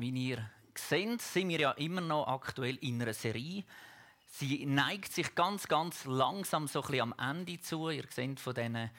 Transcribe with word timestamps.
Wie 0.00 0.10
ihr 0.10 0.48
seht, 0.76 1.20
sind 1.20 1.48
wir 1.48 1.58
ja 1.58 1.70
immer 1.72 2.00
noch 2.00 2.28
aktuell 2.28 2.76
in 2.76 3.02
einer 3.02 3.12
Serie. 3.12 3.64
Sie 4.30 4.64
neigt 4.64 5.12
sich 5.12 5.34
ganz, 5.34 5.66
ganz 5.66 6.04
langsam 6.04 6.68
so 6.68 6.82
ein 6.82 6.86
bisschen 6.86 7.12
am 7.12 7.36
Ende 7.36 7.60
zu. 7.60 7.90
Ihr 7.90 8.04
seht 8.08 8.38
von 8.38 8.54
diesen 8.54 8.92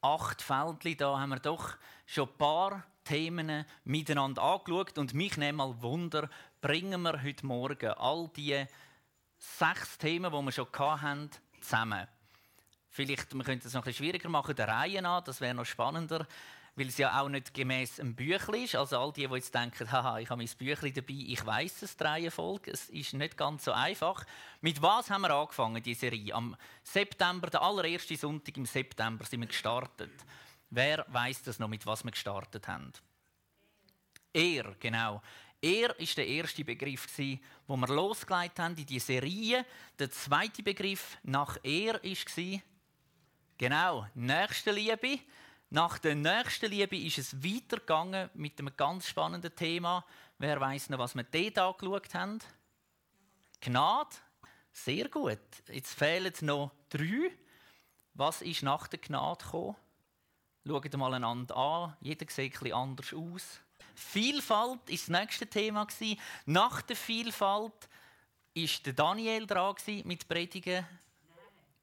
acht 0.00 0.40
Feldchen 0.40 0.96
da 0.96 1.20
haben 1.20 1.28
wir 1.28 1.40
doch 1.40 1.76
schon 2.06 2.30
ein 2.30 2.38
paar 2.38 2.84
Themen 3.04 3.66
miteinander 3.84 4.42
angeschaut. 4.42 4.96
Und 4.96 5.12
mich 5.12 5.36
nimmt 5.36 5.58
mal 5.58 5.82
Wunder, 5.82 6.30
bringen 6.62 7.02
wir 7.02 7.22
heute 7.22 7.44
Morgen 7.44 7.90
all 7.90 8.30
die 8.34 8.64
sechs 9.36 9.98
Themen, 9.98 10.32
die 10.32 10.42
wir 10.42 10.52
schon 10.52 10.68
hatten, 10.72 11.28
zusammen. 11.60 12.08
Vielleicht, 12.88 13.34
wir 13.34 13.44
könnten 13.44 13.68
es 13.68 13.74
noch 13.74 13.82
ein 13.82 13.84
bisschen 13.84 14.06
schwieriger 14.06 14.30
machen, 14.30 14.56
der 14.56 14.68
Reihe 14.68 15.02
nach, 15.02 15.22
das 15.22 15.42
wäre 15.42 15.52
noch 15.52 15.66
spannender 15.66 16.26
weil 16.76 16.88
es 16.88 16.98
ja 16.98 17.20
auch 17.20 17.28
nicht 17.28 17.54
gemäß 17.54 17.98
einem 18.00 18.14
Büchlein 18.14 18.64
ist. 18.64 18.76
Also 18.76 18.98
all 18.98 19.12
die, 19.12 19.26
die 19.26 19.34
jetzt 19.34 19.54
denken, 19.54 19.90
haha, 19.90 20.18
ich 20.18 20.28
habe 20.28 20.42
mein 20.42 20.56
Büchlein 20.58 20.92
dabei, 20.92 21.14
ich 21.26 21.44
weiß 21.44 21.82
es, 21.82 21.96
die 21.96 22.04
Reihenfolge, 22.04 22.70
es 22.70 22.90
ist 22.90 23.14
nicht 23.14 23.36
ganz 23.36 23.64
so 23.64 23.72
einfach. 23.72 24.24
Mit 24.60 24.80
was 24.82 25.10
haben 25.10 25.22
wir 25.22 25.30
angefangen, 25.30 25.82
die 25.82 25.94
Serie? 25.94 26.34
Am 26.34 26.54
September, 26.82 27.48
der 27.48 27.62
allererste 27.62 28.16
Sonntag 28.16 28.56
im 28.58 28.66
September 28.66 29.24
sind 29.24 29.40
wir 29.40 29.48
gestartet. 29.48 30.12
Wer 30.68 31.06
weiß 31.08 31.44
das 31.44 31.58
noch, 31.58 31.68
mit 31.68 31.86
was 31.86 32.04
wir 32.04 32.10
gestartet 32.10 32.68
haben? 32.68 32.92
Er, 34.32 34.74
genau. 34.78 35.22
Er 35.62 35.98
ist 35.98 36.18
der 36.18 36.26
erste 36.26 36.62
Begriff, 36.62 37.08
wo 37.66 37.76
wir 37.76 37.88
losgelegt 37.88 38.58
haben 38.58 38.76
in 38.76 38.84
die 38.84 38.98
Serie. 38.98 39.64
Der 39.98 40.10
zweite 40.10 40.62
Begriff 40.62 41.16
nach 41.22 41.56
er 41.62 41.94
war 41.94 42.60
genau 43.56 44.06
Nächstenliebe. 44.14 45.20
Nach 45.70 45.98
der 45.98 46.14
nächsten 46.14 46.70
Liebe 46.70 46.96
ist 46.96 47.18
es 47.18 47.42
weitergegangen 47.42 48.30
mit 48.34 48.58
einem 48.58 48.76
ganz 48.76 49.08
spannenden 49.08 49.54
Thema. 49.54 50.04
Wer 50.38 50.60
weiß 50.60 50.90
noch, 50.90 50.98
was 50.98 51.16
wir 51.16 51.24
dort 51.24 51.58
angeschaut 51.58 52.14
haben? 52.14 52.38
Gnade. 53.60 54.14
Sehr 54.72 55.08
gut. 55.08 55.38
Jetzt 55.68 55.94
fehlen 55.94 56.32
noch 56.42 56.70
drei. 56.88 57.32
Was 58.14 58.42
ist 58.42 58.62
nach 58.62 58.86
der 58.86 59.00
Gnade 59.00 59.44
gekommen? 59.44 59.74
Schaut 60.64 60.96
mal 60.96 61.14
einander 61.14 61.56
an. 61.56 61.96
Jeder 62.00 62.26
sieht 62.30 62.54
etwas 62.54 62.72
anders 62.72 63.12
aus. 63.12 63.60
Vielfalt 63.94 64.70
war 64.70 64.78
das 64.88 65.08
nächste 65.08 65.46
Thema. 65.48 65.86
Nach 66.44 66.82
der 66.82 66.96
Vielfalt 66.96 67.88
war 68.54 68.92
Daniel 68.94 69.46
dran 69.46 69.74
mit 70.04 70.28
Predigen. 70.28 70.86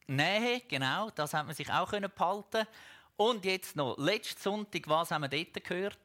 Nähe. 0.08 0.62
Genau. 0.68 1.10
Das 1.10 1.34
hat 1.34 1.46
man 1.46 1.56
sich 1.56 1.70
auch 1.72 1.92
behalten 1.92 2.68
und 3.18 3.46
jetzt 3.46 3.76
noch, 3.76 3.98
letzten 3.98 4.42
Sonntag, 4.42 4.88
was 4.88 5.12
haben 5.12 5.22
wir 5.22 5.30
dort 5.30 5.64
gehört? 5.64 6.00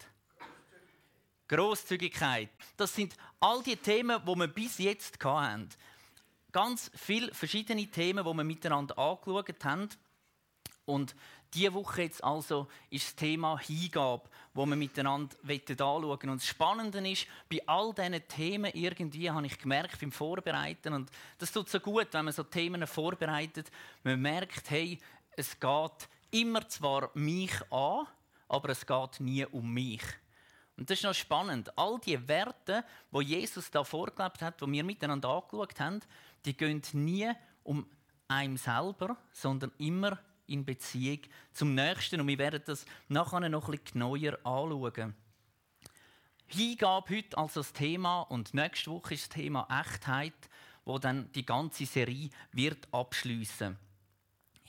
Großzügigkeit. 1.48 2.50
Das 2.76 2.94
sind 2.94 3.16
all 3.40 3.62
die 3.62 3.76
Themen, 3.76 4.20
die 4.22 4.34
wir 4.34 4.48
bis 4.48 4.78
jetzt 4.78 5.22
hatten. 5.24 5.68
Ganz 6.52 6.90
viele 6.94 7.32
verschiedene 7.34 7.86
Themen, 7.86 8.24
die 8.24 8.36
wir 8.36 8.44
miteinander 8.44 8.98
angeschaut 8.98 9.64
haben. 9.64 9.88
Und 10.84 11.14
diese 11.54 11.72
Woche 11.72 12.02
jetzt 12.02 12.22
also 12.22 12.68
ist 12.90 13.06
das 13.06 13.16
Thema 13.16 13.58
Hingabe, 13.58 14.28
wo 14.52 14.66
wir 14.66 14.76
miteinander 14.76 15.34
anschauen 15.42 16.02
wollen. 16.02 16.28
Und 16.28 16.42
das 16.42 16.46
Spannende 16.46 17.10
ist, 17.10 17.26
bei 17.50 17.62
all 17.66 17.94
diesen 17.94 18.28
Themen 18.28 18.70
irgendwie 18.74 19.30
habe 19.30 19.46
ich 19.46 19.58
gemerkt 19.58 20.00
beim 20.00 20.12
Vorbereiten, 20.12 20.92
und 20.92 21.10
das 21.38 21.52
tut 21.52 21.70
so 21.70 21.80
gut, 21.80 22.08
wenn 22.12 22.26
man 22.26 22.34
so 22.34 22.42
Themen 22.42 22.86
vorbereitet, 22.86 23.70
man 24.02 24.20
merkt, 24.20 24.70
hey, 24.70 24.98
es 25.36 25.58
geht 25.58 26.08
immer 26.30 26.68
zwar 26.68 27.10
mich 27.14 27.52
an, 27.70 28.06
aber 28.48 28.70
es 28.70 28.86
geht 28.86 29.20
nie 29.20 29.44
um 29.46 29.72
mich. 29.72 30.02
Und 30.76 30.88
das 30.88 30.98
ist 30.98 31.04
noch 31.04 31.14
spannend. 31.14 31.76
All 31.76 31.98
die 31.98 32.28
Werte, 32.28 32.84
wo 33.10 33.20
Jesus 33.20 33.70
da 33.70 33.82
vorgelebt 33.82 34.40
hat, 34.42 34.62
wo 34.62 34.70
wir 34.70 34.84
miteinander 34.84 35.28
angeschaut 35.28 35.80
haben, 35.80 36.00
die 36.44 36.56
gehen 36.56 36.82
nie 36.92 37.30
um 37.64 37.86
einem 38.28 38.56
selber, 38.56 39.16
sondern 39.32 39.72
immer 39.78 40.18
in 40.46 40.64
Beziehung 40.64 41.20
zum 41.52 41.74
Nächsten. 41.74 42.20
Und 42.20 42.28
wir 42.28 42.38
werden 42.38 42.62
das 42.64 42.84
nachher 43.08 43.48
noch 43.48 43.68
bisschen 43.68 43.84
genauer 43.92 44.38
anschauen. 44.44 45.14
Hingabe 46.46 47.16
heute 47.16 47.36
als 47.36 47.54
das 47.54 47.72
Thema 47.72 48.22
und 48.22 48.54
nächste 48.54 48.90
Woche 48.90 49.14
ist 49.14 49.24
das 49.24 49.36
Thema 49.36 49.66
Echtheit, 49.68 50.48
wo 50.84 50.98
dann 50.98 51.30
die 51.32 51.44
ganze 51.44 51.84
Serie 51.84 52.30
wird 52.52 52.88
abschließen. 52.92 53.76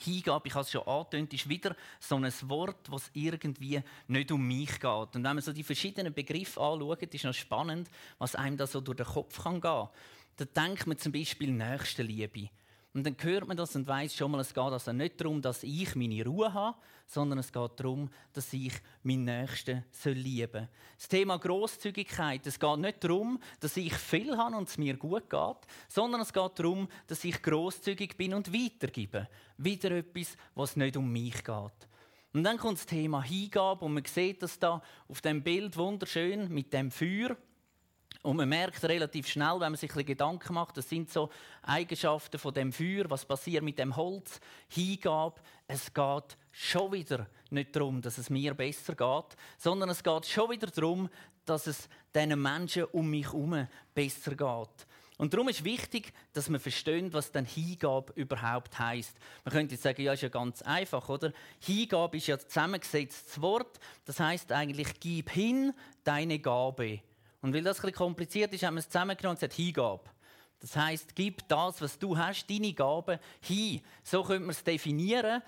Hingabe, 0.02 0.48
ich 0.48 0.54
habe 0.54 0.64
es 0.64 0.72
schon 0.72 0.88
angetönt, 0.88 1.34
ist 1.34 1.50
wieder 1.50 1.76
so 2.00 2.16
ein 2.16 2.32
Wort, 2.44 2.90
das 2.92 3.10
irgendwie 3.14 3.82
nicht 4.08 4.32
um 4.32 4.48
mich 4.48 4.80
geht. 4.80 4.86
Und 4.86 5.16
wenn 5.16 5.22
man 5.24 5.42
so 5.42 5.52
die 5.52 5.64
verschiedenen 5.64 6.14
Begriffe 6.14 6.62
anschaut, 6.62 7.14
ist 7.14 7.24
noch 7.26 7.34
spannend, 7.34 7.90
was 8.18 8.36
einem 8.36 8.58
da 8.58 8.66
so 8.66 8.82
durch 8.82 8.98
den 8.98 9.06
Kopf 9.06 9.44
gehen 9.44 9.62
kann. 9.62 9.90
Da 10.38 10.46
denkt 10.46 10.88
man 10.88 10.98
zum 10.98 11.12
Beispiel 11.12 11.52
Nächstenliebe. 11.52 12.50
Und 12.94 13.06
dann 13.06 13.16
hört 13.20 13.48
man 13.48 13.56
das 13.56 13.76
und 13.76 13.88
weiß 13.88 14.16
schon 14.16 14.32
mal, 14.32 14.40
es 14.42 14.54
geht 14.54 14.64
also 14.64 14.92
nicht 14.92 15.22
darum, 15.22 15.42
dass 15.44 15.62
ich 15.62 15.96
meine 15.96 16.26
Ruhe 16.26 16.52
habe, 16.52 16.78
sondern 17.06 17.38
es 17.38 17.52
geht 17.52 17.72
darum, 17.80 18.10
dass 18.34 18.52
ich 18.52 18.74
meinen 19.04 19.26
Nächsten 19.26 19.84
lieben 20.06 20.52
soll. 20.52 20.70
Das 20.98 21.08
Thema 21.08 21.38
Großzügigkeit, 21.38 22.48
es 22.48 22.60
geht 22.60 22.78
nicht 22.80 23.04
darum, 23.04 23.40
dass 23.60 23.78
ich 23.78 23.94
viel 23.94 24.36
habe 24.36 24.56
und 24.56 24.70
es 24.70 24.80
mir 24.80 24.98
gut 24.98 25.30
geht, 25.30 25.58
sondern 25.88 26.22
es 26.22 26.34
geht 26.34 26.52
darum, 26.58 26.88
dass 27.06 27.24
ich 27.24 27.40
großzügig 27.44 28.18
bin 28.18 28.34
und 28.34 28.52
weitergebe. 28.52 29.30
Wieder 29.58 29.92
etwas, 29.92 30.36
was 30.56 30.76
nicht 30.76 30.98
um 30.98 31.12
mich 31.12 31.44
geht. 31.44 31.88
Und 32.34 32.44
dann 32.44 32.58
kommt 32.58 32.80
das 32.80 32.86
Thema 32.88 33.22
Hingabe 33.22 33.86
und 33.86 33.94
man 33.94 34.06
sieht 34.06 34.42
das 34.42 34.58
da 34.58 34.82
auf 35.08 35.22
dem 35.22 35.44
Bild 35.44 35.78
wunderschön 35.78 36.52
mit 36.52 36.74
dem 36.74 36.90
Feuer. 36.90 37.38
Und 38.22 38.36
man 38.36 38.50
merkt 38.50 38.84
relativ 38.84 39.28
schnell, 39.28 39.60
wenn 39.60 39.72
man 39.72 39.78
sich 39.78 39.96
ein 39.96 40.06
Gedanken 40.06 40.54
macht, 40.54 40.76
das 40.76 40.90
sind 40.90 41.10
so 41.10 41.30
Eigenschaften 41.62 42.38
von 42.38 42.54
dem 42.54 42.74
Feuer, 42.74 43.06
was 43.10 43.24
passiert 43.24 43.64
mit 43.64 43.80
dem 43.80 43.96
Holz, 43.96 44.42
Hingabe. 44.68 45.40
Es 45.68 45.94
geht 45.94 46.38
schon 46.52 46.92
wieder 46.92 47.28
nicht 47.50 47.74
darum, 47.76 48.02
dass 48.02 48.18
es 48.18 48.30
mir 48.30 48.54
besser 48.54 48.94
geht, 48.94 49.38
sondern 49.58 49.90
es 49.90 50.04
geht 50.04 50.26
schon 50.26 50.50
wieder 50.50 50.68
darum, 50.68 51.10
dass 51.46 51.68
es 51.68 51.88
diesen 52.14 52.42
Menschen 52.42 52.86
um 52.86 53.10
mich 53.10 53.26
herum 53.26 53.68
besser 53.94 54.36
geht. 54.36 54.88
Und 55.18 55.34
darum 55.34 55.50
ist 55.50 55.66
wichtig, 55.66 56.14
dass 56.32 56.48
man 56.48 56.62
versteht, 56.62 57.12
was 57.12 57.32
dann 57.32 57.44
Hingabe 57.44 58.14
überhaupt 58.16 58.80
heißt. 58.80 59.18
Man 59.44 59.54
könnte 59.54 59.76
jetzt 59.76 59.84
sagen, 59.84 60.02
ja, 60.02 60.14
ist 60.14 60.22
ja 60.22 60.30
ganz 60.30 60.62
einfach, 60.62 61.10
oder? 61.10 61.34
Hingabe 61.60 62.18
ist 62.18 62.28
ja 62.28 62.40
zusammengesetztes 62.40 63.42
Wort. 63.42 63.80
Das 64.06 64.20
heißt 64.20 64.52
eigentlich, 64.54 64.98
gib 65.00 65.30
hin 65.30 65.74
deine 66.06 66.40
Gabe. 66.40 67.02
Und 67.42 67.54
weil 67.54 67.64
das 67.64 67.78
ein 67.78 67.82
bisschen 67.82 67.98
kompliziert 67.98 68.54
ist, 68.54 68.64
haben 68.64 68.76
wir 68.76 68.80
es 68.80 68.90
zusammengenommen 68.90 69.36
und 69.36 69.40
gesagt, 69.40 69.54
Hingabe. 69.54 70.10
Das 70.60 70.76
heißt, 70.76 71.16
gib 71.16 71.48
das, 71.48 71.82
was 71.82 71.98
du 71.98 72.18
hast, 72.18 72.50
deine 72.50 72.74
Gabe, 72.74 73.20
hin. 73.42 73.82
So 74.04 74.24
könnte 74.24 74.42
man 74.42 74.50
es 74.50 74.64
definieren. 74.64 75.42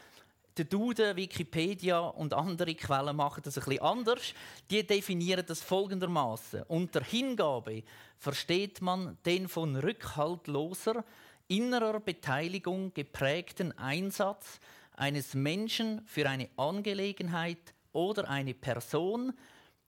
Der 0.57 0.66
Duden, 0.66 1.16
Wikipedia 1.16 2.00
und 2.00 2.34
andere 2.34 2.75
Quellen 2.75 3.16
machen 3.16 3.41
das 3.44 3.57
ein 3.57 3.63
bisschen 3.63 3.81
anders. 3.81 4.34
Die 4.69 4.85
definieren 4.85 5.46
das 5.46 5.62
folgendermaßen: 5.62 6.63
Unter 6.63 7.03
Hingabe 7.03 7.84
versteht 8.18 8.81
man 8.81 9.18
den 9.25 9.47
von 9.47 9.75
rückhaltloser 9.75 11.03
innerer 11.47 12.00
Beteiligung 12.00 12.94
geprägten 12.94 13.78
Einsatz 13.78 14.59
eines 14.96 15.34
Menschen 15.34 16.02
für 16.06 16.29
eine 16.29 16.50
Angelegenheit 16.56 17.73
oder 17.91 18.29
eine 18.29 18.53
Person, 18.53 19.34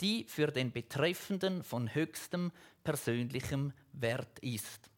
die 0.01 0.25
für 0.27 0.47
den 0.47 0.71
Betreffenden 0.71 1.63
von 1.63 1.93
höchstem 1.93 2.51
persönlichem 2.83 3.73
Wert 3.93 4.39
ist. 4.39 4.89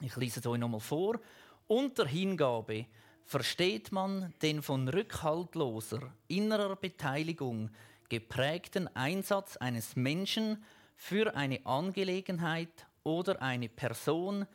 Ich 0.00 0.16
lese 0.16 0.40
es 0.40 0.46
euch 0.46 0.58
nochmal 0.58 0.80
vor. 0.80 1.20
Unter 1.66 2.06
Hingabe 2.06 2.86
versteht 3.24 3.92
man 3.92 4.32
den 4.42 4.62
von 4.62 4.88
rückhaltloser 4.88 6.14
innerer 6.28 6.76
Beteiligung 6.76 7.70
geprägten 8.08 8.88
Einsatz 8.96 9.56
eines 9.56 9.96
Menschen 9.96 10.64
für 10.96 11.36
eine 11.36 11.64
Angelegenheit 11.66 12.86
oder 13.02 13.42
eine 13.42 13.68
Person, 13.68 14.46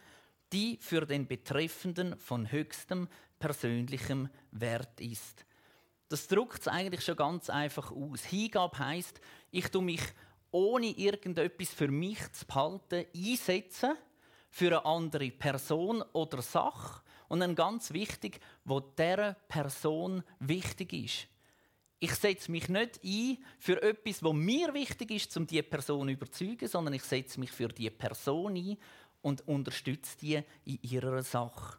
die 0.52 0.78
für 0.82 1.06
den 1.06 1.28
Betreffenden 1.28 2.18
von 2.20 2.52
höchstem 2.52 3.08
persönlichem 3.40 4.30
Wert 4.52 5.00
ist. 5.00 5.46
Das 6.10 6.28
drückt 6.28 6.62
es 6.62 6.68
eigentlich 6.68 7.04
schon 7.04 7.16
ganz 7.16 7.50
einfach 7.50 7.92
aus. 7.92 8.24
Hingabe 8.24 8.78
heißt, 8.78 9.20
ich 9.52 9.68
tue 9.70 9.82
mich 9.82 10.02
ohne 10.52 10.88
irgendetwas 10.88 11.70
für 11.70 11.88
mich 11.88 12.20
zu 12.32 12.46
behalten 12.46 13.06
einsetzen 13.16 13.96
für 14.50 14.68
eine 14.68 14.86
andere 14.86 15.32
Person 15.32 16.04
oder 16.14 16.42
Sache 16.44 17.02
und 17.28 17.40
dann 17.40 17.56
ganz 17.56 17.92
wichtig, 17.92 18.40
wo 18.64 18.80
der 18.80 19.36
Person 19.48 20.24
wichtig 20.40 20.94
ist. 20.94 21.28
Ich 22.00 22.14
setze 22.14 22.52
mich 22.52 22.70
nicht 22.70 23.00
ein 23.04 23.38
für 23.58 23.82
etwas, 23.82 24.22
wo 24.22 24.34
mir 24.34 24.74
wichtig 24.74 25.10
ist, 25.10 25.36
um 25.38 25.48
diese 25.48 25.64
Person 25.64 26.08
zu 26.08 26.14
überzeugen, 26.14 26.68
sondern 26.68 26.94
ich 26.94 27.04
setze 27.04 27.40
mich 27.40 27.52
für 27.52 27.70
die 27.70 27.90
Person 27.90 28.56
ein 28.56 28.78
und 29.24 29.48
unterstütze 29.48 30.18
die 30.20 30.44
in 30.66 30.80
ihrer 30.84 31.24
Sache. 31.24 31.78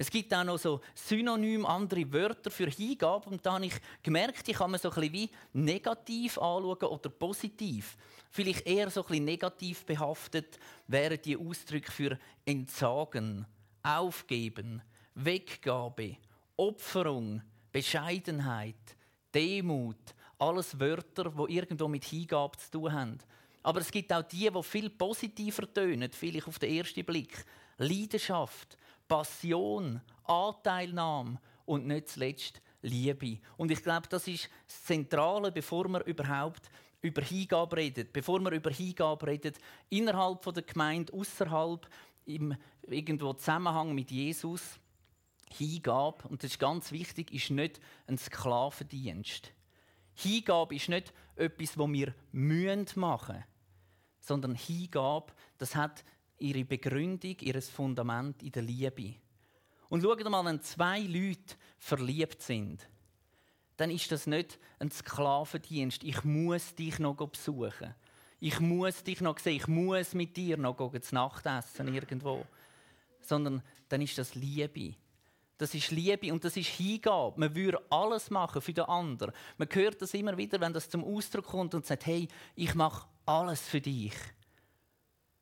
Es 0.00 0.12
gibt 0.12 0.32
auch 0.32 0.44
noch 0.44 0.58
so 0.58 0.80
synonym 0.94 1.66
andere 1.66 2.12
Wörter 2.12 2.52
für 2.52 2.70
Hingabe 2.70 3.28
und 3.30 3.44
da 3.44 3.54
habe 3.54 3.66
ich 3.66 3.74
gemerkt, 4.00 4.46
die 4.46 4.52
kann 4.52 4.70
man 4.70 4.78
so 4.78 4.92
ein 4.92 5.12
wie 5.12 5.28
negativ 5.52 6.38
anschauen 6.38 6.84
oder 6.84 7.10
positiv. 7.10 7.96
Vielleicht 8.30 8.64
eher 8.64 8.90
so 8.90 9.04
ein 9.06 9.24
negativ 9.24 9.84
behaftet 9.84 10.60
wären 10.86 11.20
die 11.20 11.36
Ausdrücke 11.36 11.90
für 11.90 12.16
Entsagen, 12.44 13.44
Aufgeben, 13.82 14.82
Weggabe, 15.16 16.18
Opferung, 16.56 17.42
Bescheidenheit, 17.72 18.76
Demut, 19.34 20.14
alles 20.38 20.78
Wörter, 20.78 21.36
wo 21.36 21.48
irgendwo 21.48 21.88
mit 21.88 22.04
Hingabe 22.04 22.56
zu 22.56 22.70
tun 22.70 22.92
haben. 22.92 23.18
Aber 23.64 23.80
es 23.80 23.90
gibt 23.90 24.12
auch 24.12 24.22
die, 24.22 24.48
die 24.48 24.62
viel 24.62 24.90
positiver 24.90 25.74
tönen, 25.74 26.12
vielleicht 26.12 26.46
auf 26.46 26.60
den 26.60 26.76
ersten 26.76 27.04
Blick. 27.04 27.44
Leidenschaft, 27.78 28.78
Passion, 29.08 30.00
Anteilnahme 30.24 31.40
und 31.64 31.86
nicht 31.86 32.08
zuletzt 32.08 32.60
Liebe. 32.82 33.38
Und 33.56 33.70
ich 33.70 33.82
glaube, 33.82 34.06
das 34.08 34.28
ist 34.28 34.48
das 34.66 34.84
Zentrale, 34.84 35.50
bevor 35.50 35.88
wir 35.88 36.04
überhaupt 36.04 36.70
über 37.00 37.22
Hingabe 37.22 37.76
reden, 37.76 38.08
bevor 38.12 38.40
wir 38.40 38.52
über 38.52 38.70
Hingabe 38.70 39.26
reden, 39.26 39.54
innerhalb 39.88 40.42
der 40.42 40.62
Gemeinde, 40.62 41.12
außerhalb, 41.12 41.88
im 42.24 42.54
irgendwo 42.82 43.32
Zusammenhang 43.32 43.94
mit 43.94 44.10
Jesus. 44.10 44.78
Hingabe, 45.50 46.28
und 46.28 46.42
das 46.42 46.52
ist 46.52 46.58
ganz 46.58 46.92
wichtig, 46.92 47.32
ist 47.32 47.50
nicht 47.50 47.80
ein 48.06 48.18
Sklavendienst. 48.18 49.52
Hingabe 50.14 50.74
ist 50.74 50.90
nicht 50.90 51.14
etwas, 51.36 51.78
was 51.78 51.88
wir 51.88 52.14
machen 52.32 53.36
müssen, 53.36 53.44
sondern 54.20 54.54
Hingabe, 54.54 55.32
das 55.56 55.74
hat 55.74 56.04
ihre 56.38 56.64
Begründung, 56.64 57.36
ihr 57.40 57.62
Fundament 57.62 58.42
in 58.42 58.52
der 58.52 58.62
Liebe. 58.62 59.14
Und 59.88 60.02
schaut 60.02 60.28
mal, 60.28 60.44
wenn 60.44 60.60
zwei 60.62 61.00
Leute 61.00 61.56
verliebt 61.78 62.42
sind, 62.42 62.86
dann 63.76 63.90
ist 63.90 64.10
das 64.10 64.26
nicht 64.26 64.58
ein 64.78 64.90
Sklavendienst. 64.90 66.04
Ich 66.04 66.24
muss 66.24 66.74
dich 66.74 66.98
noch 66.98 67.14
besuchen. 67.14 67.94
Ich 68.40 68.60
muss 68.60 69.02
dich 69.02 69.20
noch 69.20 69.38
sehen. 69.38 69.56
Ich 69.56 69.68
muss 69.68 70.14
mit 70.14 70.36
dir 70.36 70.56
noch 70.56 70.76
zu 70.76 71.14
Nacht 71.14 71.46
essen 71.46 71.94
irgendwo. 71.94 72.44
Sondern 73.20 73.62
dann 73.88 74.02
ist 74.02 74.18
das 74.18 74.34
Liebe. 74.34 74.94
Das 75.58 75.74
ist 75.74 75.90
Liebe 75.90 76.32
und 76.32 76.44
das 76.44 76.56
ist 76.56 76.68
Hingabe. 76.68 77.38
Man 77.38 77.54
würde 77.54 77.82
alles 77.90 78.30
machen 78.30 78.62
für 78.62 78.72
den 78.72 78.84
anderen. 78.84 79.34
Man 79.56 79.68
hört 79.72 80.00
das 80.00 80.14
immer 80.14 80.36
wieder, 80.36 80.60
wenn 80.60 80.72
das 80.72 80.88
zum 80.88 81.02
Ausdruck 81.02 81.46
kommt 81.46 81.74
und 81.74 81.84
sagt, 81.84 82.06
hey, 82.06 82.28
ich 82.54 82.74
mache 82.74 83.08
alles 83.26 83.60
für 83.60 83.80
dich. 83.80 84.14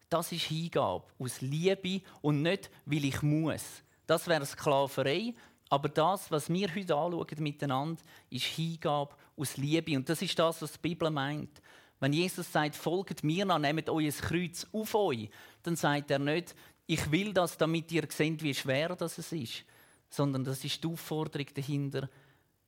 Das 0.08 0.30
ist 0.32 0.44
Hingabe 0.44 1.04
aus 1.18 1.40
Liebe 1.40 2.02
und 2.22 2.42
nicht, 2.42 2.70
weil 2.84 3.04
ich 3.04 3.22
muss. 3.22 3.82
Das 4.06 4.28
wäre 4.28 4.46
Sklaverei. 4.46 5.34
Aber 5.68 5.88
das, 5.88 6.30
was 6.30 6.48
wir 6.48 6.72
heute 6.72 6.94
anschauen 6.94 7.26
miteinander, 7.38 8.00
ist 8.30 8.44
Hingabe 8.44 9.14
aus 9.36 9.56
Liebe. 9.56 9.96
Und 9.96 10.08
das 10.08 10.22
ist 10.22 10.38
das, 10.38 10.62
was 10.62 10.72
die 10.72 10.78
Bibel 10.78 11.10
meint. 11.10 11.60
Wenn 11.98 12.12
Jesus 12.12 12.52
sagt, 12.52 12.76
folgt 12.76 13.24
mir 13.24 13.44
nach, 13.44 13.58
nehmt 13.58 13.88
euer 13.88 14.12
Kreuz 14.12 14.66
auf 14.72 14.94
euch, 14.94 15.28
dann 15.62 15.76
sagt 15.76 16.10
er 16.10 16.18
nicht, 16.18 16.54
ich 16.86 17.10
will 17.10 17.32
das, 17.32 17.56
damit 17.56 17.90
ihr 17.90 18.06
seht, 18.08 18.42
wie 18.42 18.54
schwer 18.54 18.94
das 18.94 19.18
ist. 19.18 19.64
Sondern 20.08 20.44
das 20.44 20.64
ist 20.64 20.84
die 20.84 20.88
Aufforderung 20.88 21.48
dahinter, 21.52 22.08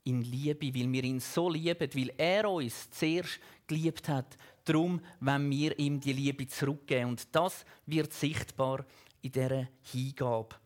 in 0.04 0.22
Liebe, 0.22 0.74
weil 0.74 0.90
wir 0.90 1.04
ihn 1.04 1.20
so 1.20 1.50
lieben, 1.50 1.88
weil 1.94 2.12
er 2.16 2.50
uns 2.50 2.90
zuerst 2.90 3.38
geliebt 3.66 4.08
hat. 4.08 4.38
Darum 4.68 5.00
wenn 5.20 5.50
wir 5.50 5.78
ihm 5.78 5.98
die 5.98 6.12
Liebe 6.12 6.46
zurückgeben. 6.46 7.10
Und 7.10 7.34
das 7.34 7.64
wird 7.86 8.12
sichtbar 8.12 8.84
in 9.22 9.32
dieser 9.32 9.68
Hingabe. 9.82 10.56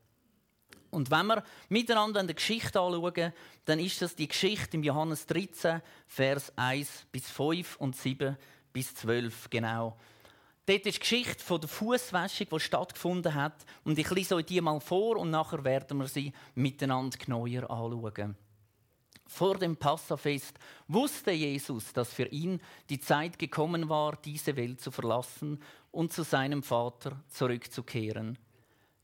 Und 0.90 1.10
wenn 1.10 1.26
wir 1.26 1.42
miteinander 1.68 2.20
eine 2.20 2.34
Geschichte 2.34 2.80
anschauen, 2.80 3.32
dann 3.64 3.78
ist 3.78 4.02
das 4.02 4.14
die 4.14 4.28
Geschichte 4.28 4.76
im 4.76 4.82
Johannes 4.82 5.24
13, 5.26 5.80
Vers 6.06 6.52
1 6.56 7.06
bis 7.10 7.30
5 7.30 7.76
und 7.76 7.96
7 7.96 8.36
bis 8.72 8.94
12 8.96 9.48
genau. 9.48 9.96
Dort 10.66 10.86
ist 10.86 10.96
die 10.96 11.00
Geschichte 11.00 11.42
von 11.42 11.60
der 11.60 11.68
Fußwäschung, 11.68 12.46
die 12.52 12.60
stattgefunden 12.60 13.34
hat. 13.34 13.64
Und 13.84 13.98
ich 13.98 14.10
lese 14.10 14.34
euch 14.36 14.46
die 14.46 14.60
mal 14.60 14.80
vor 14.80 15.16
und 15.16 15.30
nachher 15.30 15.64
werden 15.64 15.98
wir 15.98 16.08
sie 16.08 16.32
miteinander 16.54 17.16
genauer 17.16 17.70
anschauen. 17.70 18.36
Vor 19.32 19.56
dem 19.56 19.78
Passafest 19.78 20.58
wusste 20.88 21.30
Jesus, 21.30 21.94
dass 21.94 22.12
für 22.12 22.26
ihn 22.26 22.60
die 22.90 23.00
Zeit 23.00 23.38
gekommen 23.38 23.88
war, 23.88 24.14
diese 24.22 24.56
Welt 24.56 24.82
zu 24.82 24.90
verlassen 24.90 25.58
und 25.90 26.12
zu 26.12 26.22
seinem 26.22 26.62
Vater 26.62 27.18
zurückzukehren. 27.28 28.38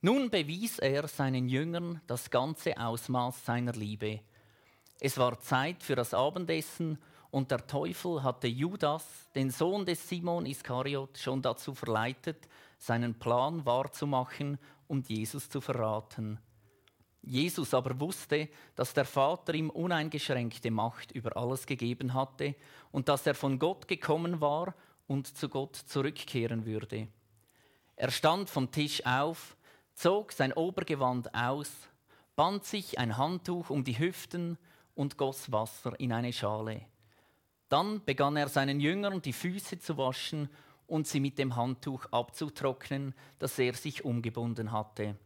Nun 0.03 0.29
bewies 0.29 0.81
er 0.81 1.09
seinen 1.09 1.49
Jüngern 1.49 2.03
das 2.07 2.29
ganze 2.29 2.79
Ausmaß 2.79 3.47
seiner 3.47 3.73
Liebe. 3.73 4.21
Es 5.01 5.17
war 5.17 5.41
Zeit 5.41 5.83
für 5.83 5.97
das 5.97 6.13
Abendessen 6.13 6.99
und 7.31 7.51
der 7.51 7.67
Teufel 7.67 8.23
hatte 8.23 8.49
Judas, 8.49 9.07
den 9.35 9.51
Sohn 9.51 9.87
des 9.87 10.11
Simon 10.11 10.45
Iskariot, 10.45 11.17
schon 11.17 11.41
dazu 11.41 11.75
verleitet, 11.75 12.49
seinen 12.77 13.19
Plan 13.19 13.65
wahrzumachen 13.65 14.59
und 14.89 15.09
Jesus 15.09 15.49
zu 15.49 15.63
verraten. 15.63 16.39
Jesus 17.23 17.75
aber 17.75 17.99
wusste, 18.01 18.49
dass 18.75 18.95
der 18.95 19.05
Vater 19.05 19.55
ihm 19.55 19.71
uneingeschränkte 19.71 20.71
Macht 20.71 21.13
über 21.13 21.37
alles 21.37 21.67
gegeben 21.67 22.15
hatte 22.15 22.55
und 22.91 23.09
dass 23.09 23.27
er 23.27 23.35
von 23.35 23.59
Gott 23.59 23.89
gekommen 23.89 24.41
war 24.41 24.75
und 25.07 25.37
zu 25.37 25.49
Gott 25.49 25.77
zurückkehren 25.77 26.65
würde. 26.65 27.09
Er 27.97 28.11
stand 28.11 28.49
vom 28.49 28.71
Tisch 28.71 29.05
auf, 29.05 29.57
zog 29.95 30.33
sein 30.33 30.53
Obergewand 30.53 31.35
aus, 31.35 31.71
band 32.37 32.65
sich 32.65 32.99
ein 32.99 33.17
Handtuch 33.17 33.71
um 33.71 33.83
die 33.83 33.99
Hüften 33.99 34.57
und 34.95 35.17
goss 35.17 35.51
Wasser 35.51 35.99
in 35.99 36.13
eine 36.13 36.33
Schale. 36.33 36.83
Dann 37.69 38.03
begann 38.05 38.37
er 38.37 38.49
seinen 38.49 38.81
Jüngern 38.81 39.21
die 39.21 39.33
Füße 39.33 39.81
zu 39.81 39.99
waschen 39.99 40.49
und 40.87 41.07
sie 41.07 41.21
mit 41.21 41.39
dem 41.39 41.57
Handtuch 41.57 42.07
abzutrocknen, 42.13 43.15
das 43.39 43.59
er 43.59 43.75
sich 43.75 44.05
umgebunden 44.05 44.73
hatte 44.73 45.17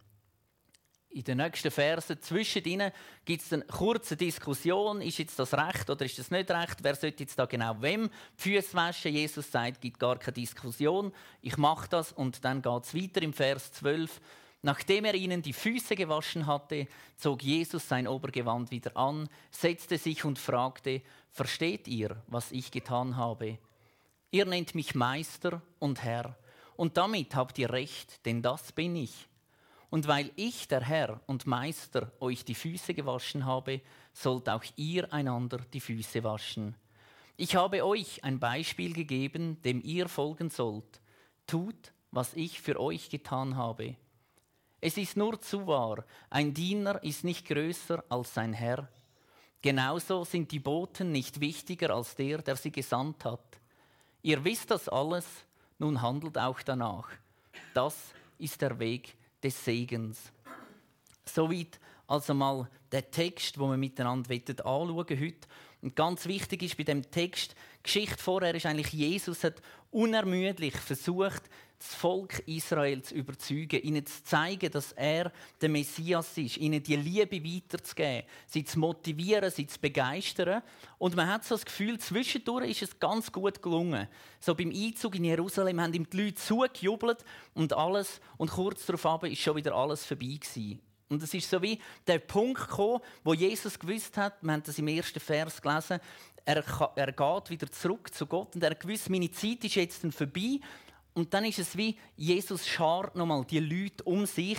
in 1.12 1.24
den 1.24 1.38
nächsten 1.38 1.70
Versen 1.70 2.20
zwischen 2.22 2.64
ihnen 2.64 2.90
gibt 3.24 3.42
es 3.42 3.52
eine 3.52 3.64
kurze 3.64 4.16
Diskussion, 4.16 5.02
ist 5.02 5.18
jetzt 5.18 5.38
das 5.38 5.52
recht 5.52 5.88
oder 5.90 6.04
ist 6.04 6.18
das 6.18 6.30
nicht 6.30 6.50
recht, 6.50 6.78
wer 6.82 6.94
sollte 6.94 7.22
jetzt 7.22 7.38
da 7.38 7.44
genau 7.44 7.76
wem 7.80 8.08
die 8.38 8.42
Füße 8.42 8.74
waschen. 8.74 9.12
Jesus 9.12 9.50
sagt, 9.50 9.80
gibt 9.80 9.98
gar 9.98 10.18
keine 10.18 10.32
Diskussion, 10.32 11.12
ich 11.42 11.56
mache 11.56 11.88
das 11.88 12.12
und 12.12 12.44
dann 12.44 12.62
geht 12.62 12.84
es 12.84 12.94
weiter 12.94 13.22
im 13.22 13.32
Vers 13.32 13.72
12. 13.72 14.20
Nachdem 14.62 15.04
er 15.04 15.14
ihnen 15.14 15.42
die 15.42 15.52
Füße 15.52 15.96
gewaschen 15.96 16.46
hatte, 16.46 16.86
zog 17.16 17.42
Jesus 17.42 17.88
sein 17.88 18.06
Obergewand 18.06 18.70
wieder 18.70 18.96
an, 18.96 19.28
setzte 19.50 19.98
sich 19.98 20.24
und 20.24 20.38
fragte, 20.38 21.02
versteht 21.30 21.88
ihr, 21.88 22.22
was 22.28 22.52
ich 22.52 22.70
getan 22.70 23.16
habe? 23.16 23.58
Ihr 24.30 24.46
nennt 24.46 24.74
mich 24.74 24.94
Meister 24.94 25.60
und 25.78 26.02
Herr, 26.02 26.38
und 26.76 26.96
damit 26.96 27.34
habt 27.34 27.58
ihr 27.58 27.70
recht, 27.70 28.24
denn 28.24 28.40
das 28.40 28.72
bin 28.72 28.96
ich. 28.96 29.28
Und 29.92 30.08
weil 30.08 30.30
ich, 30.36 30.68
der 30.68 30.80
Herr 30.80 31.20
und 31.26 31.46
Meister, 31.46 32.12
euch 32.18 32.46
die 32.46 32.54
Füße 32.54 32.94
gewaschen 32.94 33.44
habe, 33.44 33.82
sollt 34.14 34.48
auch 34.48 34.64
ihr 34.76 35.12
einander 35.12 35.58
die 35.58 35.82
Füße 35.82 36.24
waschen. 36.24 36.76
Ich 37.36 37.56
habe 37.56 37.84
euch 37.84 38.24
ein 38.24 38.40
Beispiel 38.40 38.94
gegeben, 38.94 39.60
dem 39.60 39.82
ihr 39.84 40.08
folgen 40.08 40.48
sollt. 40.48 41.02
Tut, 41.46 41.92
was 42.10 42.32
ich 42.32 42.62
für 42.62 42.80
euch 42.80 43.10
getan 43.10 43.56
habe. 43.56 43.96
Es 44.80 44.96
ist 44.96 45.18
nur 45.18 45.38
zu 45.42 45.66
wahr, 45.66 46.06
ein 46.30 46.54
Diener 46.54 47.04
ist 47.04 47.22
nicht 47.22 47.46
größer 47.46 48.02
als 48.08 48.32
sein 48.32 48.54
Herr. 48.54 48.88
Genauso 49.60 50.24
sind 50.24 50.52
die 50.52 50.58
Boten 50.58 51.12
nicht 51.12 51.38
wichtiger 51.38 51.90
als 51.90 52.16
der, 52.16 52.38
der 52.38 52.56
sie 52.56 52.72
gesandt 52.72 53.26
hat. 53.26 53.60
Ihr 54.22 54.42
wisst 54.42 54.70
das 54.70 54.88
alles, 54.88 55.26
nun 55.78 56.00
handelt 56.00 56.38
auch 56.38 56.62
danach. 56.62 57.10
Das 57.74 58.14
ist 58.38 58.62
der 58.62 58.78
Weg 58.78 59.18
des 59.42 59.64
Segens. 59.64 60.32
Soweit 61.24 61.78
also 62.06 62.34
mal 62.34 62.68
der 62.90 63.10
Text, 63.10 63.58
wo 63.58 63.68
wir 63.68 63.76
miteinander 63.76 64.30
anschauen 64.30 64.96
heute. 65.08 65.48
Und 65.80 65.96
ganz 65.96 66.26
wichtig 66.26 66.62
ist 66.62 66.76
bei 66.76 66.84
dem 66.84 67.10
Text, 67.10 67.54
die 67.78 67.82
Geschichte 67.82 68.22
vorher 68.22 68.54
ist 68.54 68.66
eigentlich, 68.66 68.92
Jesus 68.92 69.42
hat 69.42 69.62
unermüdlich 69.90 70.76
versucht, 70.76 71.42
das 71.82 71.94
Volk 71.94 72.42
Israel 72.46 73.02
zu 73.02 73.14
überzeugen, 73.14 73.82
ihnen 73.82 74.06
zu 74.06 74.22
zeigen, 74.24 74.70
dass 74.70 74.92
er 74.92 75.32
der 75.60 75.68
Messias 75.68 76.36
ist, 76.38 76.56
ihnen 76.56 76.82
die 76.82 76.96
Liebe 76.96 77.42
weiterzugeben, 77.44 78.26
sie 78.46 78.64
zu 78.64 78.78
motivieren, 78.78 79.50
sie 79.50 79.66
zu 79.66 79.80
begeistern. 79.80 80.62
Und 80.98 81.16
man 81.16 81.28
hat 81.28 81.44
so 81.44 81.54
das 81.54 81.64
Gefühl, 81.64 81.98
zwischendurch 81.98 82.70
ist 82.70 82.82
es 82.82 82.98
ganz 82.98 83.32
gut 83.32 83.62
gelungen. 83.62 84.08
So 84.40 84.54
beim 84.54 84.70
Einzug 84.70 85.16
in 85.16 85.24
Jerusalem 85.24 85.80
haben 85.80 85.94
ihm 85.94 86.08
die 86.08 86.24
Leute 86.24 86.36
zugejubelt 86.36 87.24
und 87.54 87.72
alles. 87.72 88.20
Und 88.36 88.50
kurz 88.50 88.86
darauf 88.86 89.22
ist 89.24 89.40
schon 89.40 89.56
wieder 89.56 89.74
alles 89.74 90.04
vorbei 90.04 90.38
gewesen. 90.40 90.80
Und 91.08 91.22
es 91.22 91.34
ist 91.34 91.50
so 91.50 91.60
wie 91.60 91.78
der 92.06 92.20
Punkt 92.20 92.68
gekommen, 92.68 93.00
wo 93.22 93.34
Jesus 93.34 93.78
gewusst 93.78 94.16
hat, 94.16 94.42
wir 94.42 94.52
haben 94.52 94.62
das 94.62 94.78
im 94.78 94.88
ersten 94.88 95.20
Vers 95.20 95.60
gelesen, 95.60 96.00
er, 96.44 96.64
er 96.96 97.12
geht 97.12 97.50
wieder 97.50 97.70
zurück 97.70 98.12
zu 98.12 98.26
Gott 98.26 98.54
und 98.54 98.64
er 98.64 98.74
gewusst, 98.74 99.10
meine 99.10 99.30
Zeit 99.30 99.62
ist 99.64 99.74
jetzt 99.74 100.06
vorbei 100.10 100.58
und 101.14 101.34
dann 101.34 101.44
ist 101.44 101.58
es 101.58 101.76
wie, 101.76 101.98
Jesus 102.16 102.66
schart 102.66 103.16
nochmal 103.16 103.44
die 103.44 103.60
Leute 103.60 104.02
um 104.04 104.26
sich, 104.26 104.58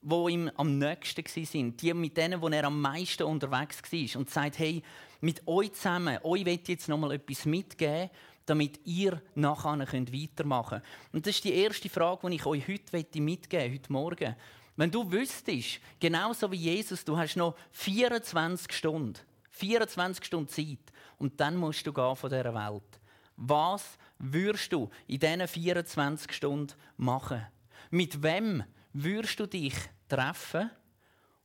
wo 0.00 0.28
ihm 0.28 0.50
am 0.56 0.78
nächsten 0.78 1.24
sind, 1.46 1.80
die 1.80 1.94
mit 1.94 2.16
denen, 2.16 2.40
wo 2.40 2.48
er 2.48 2.64
am 2.64 2.80
meisten 2.80 3.22
unterwegs 3.22 3.80
war 3.82 4.20
und 4.20 4.30
sagt, 4.30 4.58
hey, 4.58 4.82
mit 5.20 5.46
euch 5.46 5.72
zusammen, 5.74 6.18
euch 6.24 6.44
will 6.44 6.58
jetzt 6.66 6.88
noch 6.88 6.98
mal 6.98 7.12
etwas 7.12 7.46
mitgeben, 7.46 8.10
damit 8.46 8.80
ihr 8.84 9.22
nachher 9.36 9.78
weitermachen 9.78 10.80
könnt. 10.80 11.14
Und 11.14 11.26
das 11.26 11.36
ist 11.36 11.44
die 11.44 11.54
erste 11.54 11.88
Frage, 11.88 12.28
die 12.28 12.36
ich 12.36 12.46
euch 12.46 12.66
heute 12.66 13.20
mitgeben 13.20 13.24
möchte, 13.24 13.72
heute 13.72 13.92
Morgen. 13.92 14.36
Wenn 14.74 14.90
du 14.90 15.10
wüsstest, 15.10 15.80
genauso 16.00 16.50
wie 16.50 16.56
Jesus, 16.56 17.04
du 17.04 17.16
hast 17.16 17.36
noch 17.36 17.54
24 17.70 18.72
Stunden, 18.72 19.20
24 19.50 20.24
Stunden 20.24 20.48
Zeit 20.48 20.78
und 21.18 21.38
dann 21.38 21.56
musst 21.56 21.86
du 21.86 21.92
gehen 21.92 22.16
von 22.16 22.30
dieser 22.30 22.54
Welt. 22.54 23.00
Was 23.36 23.96
würdest 24.22 24.72
du 24.72 24.88
in 25.06 25.18
diesen 25.18 25.46
24 25.46 26.32
Stunden 26.32 26.74
machen? 26.96 27.46
Mit 27.90 28.22
wem 28.22 28.64
würdest 28.92 29.38
du 29.40 29.46
dich 29.46 29.74
treffen? 30.08 30.70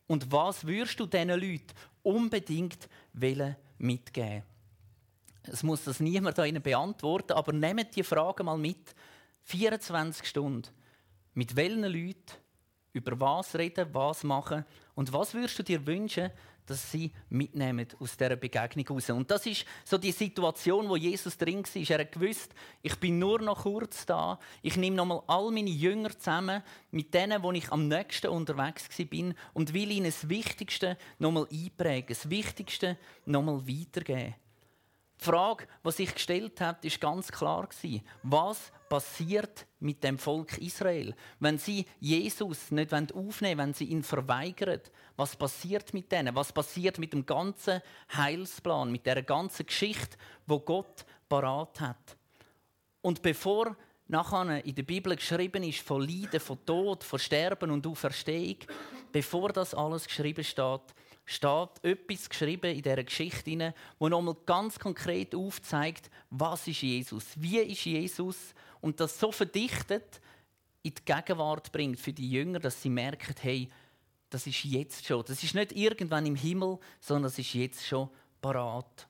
Und 0.05 0.31
was 0.31 0.65
würdest 0.65 0.99
du 0.99 1.05
diesen 1.05 1.29
Leuten 1.29 1.73
unbedingt 2.03 2.87
mitgeben? 3.77 4.43
Es 5.43 5.63
muss 5.63 5.83
das 5.83 5.99
niemand 5.99 6.37
Ihnen 6.37 6.61
beantworten, 6.61 7.33
aber 7.33 7.51
nehmt 7.51 7.95
die 7.95 8.03
Frage 8.03 8.43
mal 8.43 8.57
mit. 8.57 8.95
24 9.43 10.27
Stunden. 10.27 10.69
Mit 11.33 11.55
welchen 11.55 11.83
Leuten 11.83 12.33
über 12.91 13.19
was 13.19 13.55
reden, 13.55 13.87
was 13.93 14.23
machen 14.23 14.65
und 14.93 15.13
was 15.13 15.33
würdest 15.33 15.59
du 15.59 15.63
dir 15.63 15.85
wünschen, 15.85 16.31
dass 16.67 16.91
sie 16.91 17.11
mitnehmen 17.29 17.87
aus 17.99 18.15
dieser 18.15 18.35
Begegnung 18.35 18.85
heraus. 18.85 19.09
Und 19.09 19.31
das 19.31 19.45
ist 19.45 19.65
so 19.83 19.97
die 19.97 20.11
Situation, 20.11 20.87
wo 20.87 20.95
Jesus 20.95 21.37
drin 21.37 21.63
war. 21.63 21.89
Er 21.89 21.99
hat 21.99 22.11
gewusst, 22.11 22.53
ich 22.83 22.95
bin 22.97 23.17
nur 23.17 23.41
noch 23.41 23.63
kurz 23.63 24.05
da. 24.05 24.37
Ich 24.61 24.77
nehme 24.77 24.97
nochmal 24.97 25.23
all 25.27 25.49
meine 25.49 25.69
Jünger 25.69 26.17
zusammen, 26.17 26.61
mit 26.91 27.13
denen, 27.13 27.41
wo 27.41 27.51
ich 27.53 27.71
am 27.71 27.87
nächsten 27.87 28.27
unterwegs 28.27 28.87
bin 29.09 29.33
und 29.53 29.73
will 29.73 29.91
ihnen 29.91 30.05
das 30.05 30.29
Wichtigste 30.29 30.97
nochmal 31.17 31.47
einprägen, 31.51 32.09
das 32.09 32.29
Wichtigste 32.29 32.97
nochmal 33.25 33.67
weitergeben. 33.67 34.35
Die 35.19 35.25
Frage, 35.25 35.67
die 35.83 35.91
sich 35.91 36.13
gestellt 36.13 36.61
hat, 36.61 36.85
ist 36.85 37.01
ganz 37.01 37.31
klar 37.31 37.67
Was 38.21 38.71
passiert 38.87 39.65
mit 39.79 40.03
dem 40.03 40.17
Volk 40.17 40.57
Israel, 40.59 41.15
wenn 41.39 41.57
sie 41.57 41.85
Jesus 41.99 42.71
nicht 42.71 42.93
aufnehmen 42.93 43.31
wollen, 43.39 43.57
wenn 43.57 43.73
sie 43.73 43.85
ihn 43.85 44.03
verweigern? 44.03 44.81
Was 45.17 45.35
passiert 45.35 45.93
mit 45.93 46.11
denen? 46.11 46.33
Was 46.35 46.53
passiert 46.53 46.99
mit 46.99 47.11
dem 47.11 47.25
ganzen 47.25 47.81
Heilsplan, 48.15 48.91
mit 48.91 49.05
der 49.05 49.23
ganzen 49.23 49.65
Geschichte, 49.65 50.17
wo 50.45 50.59
Gott 50.59 51.05
parat 51.27 51.81
hat? 51.81 52.17
Und 53.01 53.21
bevor 53.21 53.75
nachher 54.07 54.63
in 54.63 54.75
der 54.75 54.83
Bibel 54.83 55.15
geschrieben 55.15 55.63
ist 55.63 55.79
von 55.79 56.01
Leiden, 56.01 56.39
von 56.39 56.63
Tod, 56.65 57.03
von 57.03 57.19
Sterben 57.19 57.71
und 57.71 57.85
Auferstehung, 57.85 58.57
bevor 59.11 59.49
das 59.49 59.73
alles 59.73 60.05
geschrieben 60.05 60.43
steht, 60.43 60.81
steht 61.25 61.83
etwas 61.83 62.29
geschrieben 62.29 62.73
in 62.73 62.81
dieser 62.81 63.03
Geschichte, 63.03 63.73
wo 63.99 64.07
nochmal 64.07 64.37
ganz 64.45 64.79
konkret 64.79 65.35
aufzeigt, 65.35 66.09
was 66.29 66.67
ist 66.67 66.81
Jesus, 66.81 67.25
wie 67.35 67.57
ist 67.57 67.85
Jesus 67.85 68.53
und 68.79 68.99
das 68.99 69.19
so 69.19 69.31
verdichtet 69.31 70.21
in 70.83 70.93
die 70.93 71.05
Gegenwart 71.05 71.71
bringt 71.71 71.99
für 71.99 72.13
die 72.13 72.31
Jünger, 72.31 72.59
dass 72.59 72.81
sie 72.81 72.89
merken, 72.89 73.35
hey, 73.41 73.69
das 74.29 74.47
ist 74.47 74.63
jetzt 74.63 75.05
schon. 75.05 75.23
Das 75.25 75.43
ist 75.43 75.55
nicht 75.55 75.71
irgendwann 75.71 76.25
im 76.25 76.35
Himmel, 76.35 76.79
sondern 76.99 77.23
das 77.23 77.39
ist 77.39 77.53
jetzt 77.53 77.85
schon 77.85 78.09
parat. 78.41 79.07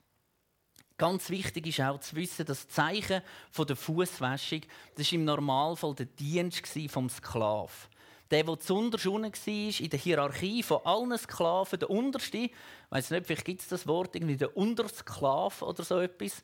Ganz 0.96 1.30
wichtig 1.30 1.66
ist 1.66 1.80
auch 1.80 2.00
zu 2.00 2.16
wissen, 2.16 2.44
dass 2.44 2.66
das 2.66 2.74
Zeichen 2.74 3.22
der 3.56 3.76
Fußwäschung, 3.76 4.62
das 4.96 5.06
im 5.12 5.24
Normalfall 5.24 5.94
der 5.94 6.06
Dienst 6.06 6.66
vom 6.88 7.08
Sklaven. 7.08 7.88
Der, 8.30 8.44
der 8.44 8.58
zuunterst 8.58 9.06
unten 9.06 9.32
war, 9.32 9.80
in 9.80 9.90
der 9.90 9.98
Hierarchie 9.98 10.62
von 10.62 10.84
allen 10.84 11.16
Sklaven, 11.16 11.78
der 11.78 11.88
unterste, 11.88 12.38
ich 12.38 12.52
weiß 12.90 13.10
nicht, 13.10 13.26
vielleicht 13.26 13.44
gibt 13.44 13.60
es 13.62 13.68
das 13.68 13.86
Wort, 13.86 14.16
irgendwie 14.16 14.36
der 14.36 14.54
Untersklav 14.56 15.62
oder 15.62 15.82
so 15.82 16.00
etwas, 16.00 16.42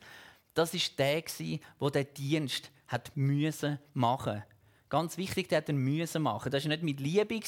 das 0.53 0.73
war 0.73 0.81
der, 0.97 1.21
der 1.21 2.03
diesen 2.05 2.13
Dienst 2.13 2.71
hat 2.87 3.11
machen 3.93 4.43
Ganz 4.95 5.17
wichtig, 5.17 5.49
der 5.49 5.57
hat 5.57 5.67
ihn 5.67 5.75
müssen 5.75 6.21
machen. 6.21 6.49
Das 6.49 6.63
war 6.63 6.69
nicht 6.69 6.81
mit 6.81 7.01
Liebe, 7.01 7.41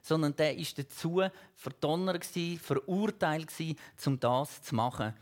sondern 0.00 0.36
der 0.36 0.56
war 0.56 0.64
dazu 0.76 1.22
verdonnert, 1.56 2.24
verurteilt, 2.62 3.48
um 4.06 4.20
das 4.20 4.62
zu 4.62 4.76
machen. 4.76 5.12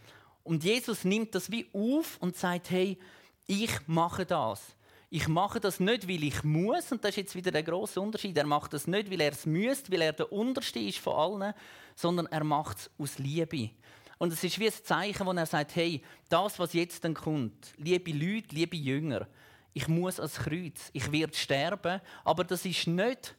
Und 0.44 0.64
Jesus 0.64 1.04
nimmt 1.04 1.34
das 1.34 1.50
wie 1.50 1.66
auf 1.72 2.18
und 2.20 2.36
sagt, 2.36 2.68
hey, 2.68 2.98
ich 3.46 3.70
mache 3.86 4.26
das. 4.26 4.76
Ich 5.08 5.28
mache 5.28 5.60
das 5.60 5.80
nicht, 5.80 6.06
weil 6.06 6.24
ich 6.24 6.44
muss, 6.44 6.92
und 6.92 7.02
das 7.02 7.12
ist 7.12 7.16
jetzt 7.16 7.34
wieder 7.36 7.50
der 7.50 7.62
große 7.62 7.98
Unterschied. 7.98 8.36
Er 8.36 8.44
macht 8.44 8.74
das 8.74 8.86
nicht, 8.86 9.10
weil 9.10 9.22
er 9.22 9.32
es 9.32 9.46
müsste, 9.46 9.90
weil 9.92 10.02
er 10.02 10.12
der 10.12 10.30
Unterste 10.30 10.78
ist 10.78 10.98
von 10.98 11.42
allen, 11.42 11.54
sondern 11.96 12.26
er 12.26 12.44
macht 12.44 12.80
es 12.80 12.90
aus 12.98 13.18
Liebe. 13.18 13.70
Und 14.18 14.30
es 14.30 14.44
ist 14.44 14.58
wie 14.58 14.66
ein 14.66 14.84
Zeichen, 14.84 15.26
wo 15.26 15.32
er 15.32 15.46
sagt: 15.46 15.74
Hey, 15.74 16.02
das, 16.28 16.58
was 16.58 16.74
jetzt 16.74 17.02
dann 17.02 17.14
kommt, 17.14 17.72
liebe 17.78 18.12
Leute, 18.12 18.54
liebe 18.54 18.76
Jünger, 18.76 19.26
ich 19.74 19.88
muss 19.88 20.20
ans 20.20 20.36
Kreuz, 20.36 20.90
ich 20.92 21.10
werde 21.10 21.36
sterben, 21.36 22.00
aber 22.24 22.44
das 22.44 22.64
ist 22.64 22.86
nicht 22.86 23.36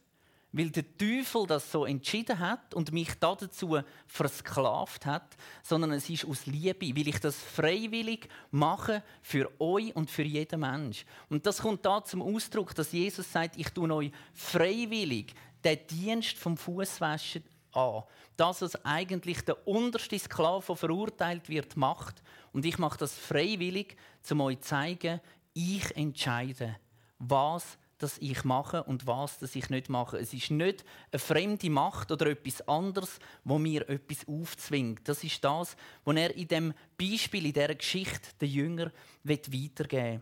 weil 0.53 0.69
der 0.69 0.85
Teufel 0.97 1.47
das 1.47 1.69
so 1.71 1.83
entschieden 1.83 2.37
hat 2.37 2.75
und 2.75 2.91
mich 2.91 3.09
dazu 3.19 3.79
versklavt 4.05 5.05
hat, 5.05 5.35
sondern 5.63 5.91
es 5.91 6.09
ist 6.09 6.25
aus 6.25 6.45
Liebe, 6.45 6.95
weil 6.95 7.07
ich 7.07 7.19
das 7.19 7.35
freiwillig 7.35 8.29
mache 8.51 9.03
für 9.23 9.51
euch 9.59 9.95
und 9.95 10.11
für 10.11 10.21
jeden 10.21 10.59
Mensch. 10.59 11.05
Und 11.27 11.45
das 11.47 11.57
kommt 11.57 11.83
da 11.83 12.03
zum 12.03 12.21
Ausdruck, 12.21 12.75
dass 12.75 12.91
Jesus 12.91 13.31
sagt, 13.31 13.57
ich 13.57 13.69
tue 13.69 13.91
euch 13.91 14.11
freiwillig 14.33 15.33
den 15.63 15.79
Dienst 15.87 16.37
vom 16.37 16.55
Fußwaschen 16.55 17.43
an. 17.71 18.03
Das, 18.37 18.61
was 18.61 18.85
eigentlich 18.85 19.41
der 19.41 19.67
unterste 19.67 20.19
Sklave, 20.19 20.63
der 20.67 20.75
verurteilt 20.75 21.49
wird, 21.49 21.75
macht. 21.77 22.21
Und 22.51 22.63
ich 22.63 22.77
mache 22.77 22.99
das 22.99 23.15
freiwillig, 23.15 23.97
um 24.29 24.41
euch 24.41 24.59
zu 24.59 24.67
zeigen, 24.67 25.19
ich 25.53 25.95
entscheide, 25.95 26.75
was 27.19 27.77
das 27.97 28.17
ich 28.17 28.43
mache 28.43 28.83
und 28.83 29.07
was 29.07 29.39
das 29.39 29.55
ich 29.55 29.69
nicht 29.69 29.87
mache. 29.87 30.17
Es 30.17 30.33
ist 30.33 30.51
nicht 30.51 30.83
eine 31.11 31.19
fremde 31.19 31.69
Macht 31.69 32.11
oder 32.11 32.27
etwas 32.27 32.67
anderes, 32.67 33.19
wo 33.43 33.57
mir 33.57 33.87
etwas 33.87 34.27
aufzwingt. 34.27 35.07
Das 35.07 35.23
ist 35.23 35.43
das, 35.43 35.77
was 36.03 36.15
er 36.15 36.35
in 36.35 36.47
dem 36.47 36.73
Beispiel, 36.97 37.45
in 37.45 37.53
dieser 37.53 37.75
Geschichte 37.75 38.29
der 38.41 38.47
Jünger 38.49 38.91
weitergeben 39.23 40.21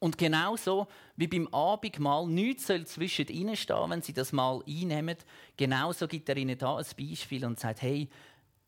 Und 0.00 0.16
genauso 0.16 0.88
wie 1.14 1.28
beim 1.28 1.46
Abendmahl 1.48 2.26
nichts 2.26 2.66
soll 2.66 2.86
zwischen 2.86 3.28
ihnen 3.28 3.54
stehen, 3.54 3.90
wenn 3.90 4.00
sie 4.00 4.14
das 4.14 4.32
Mal 4.32 4.62
einnehmen, 4.66 5.16
genauso 5.58 6.08
gibt 6.08 6.28
er 6.30 6.38
ihnen 6.38 6.56
da 6.56 6.78
ein 6.78 6.86
Beispiel 6.98 7.44
und 7.44 7.60
sagt: 7.60 7.82
Hey, 7.82 8.08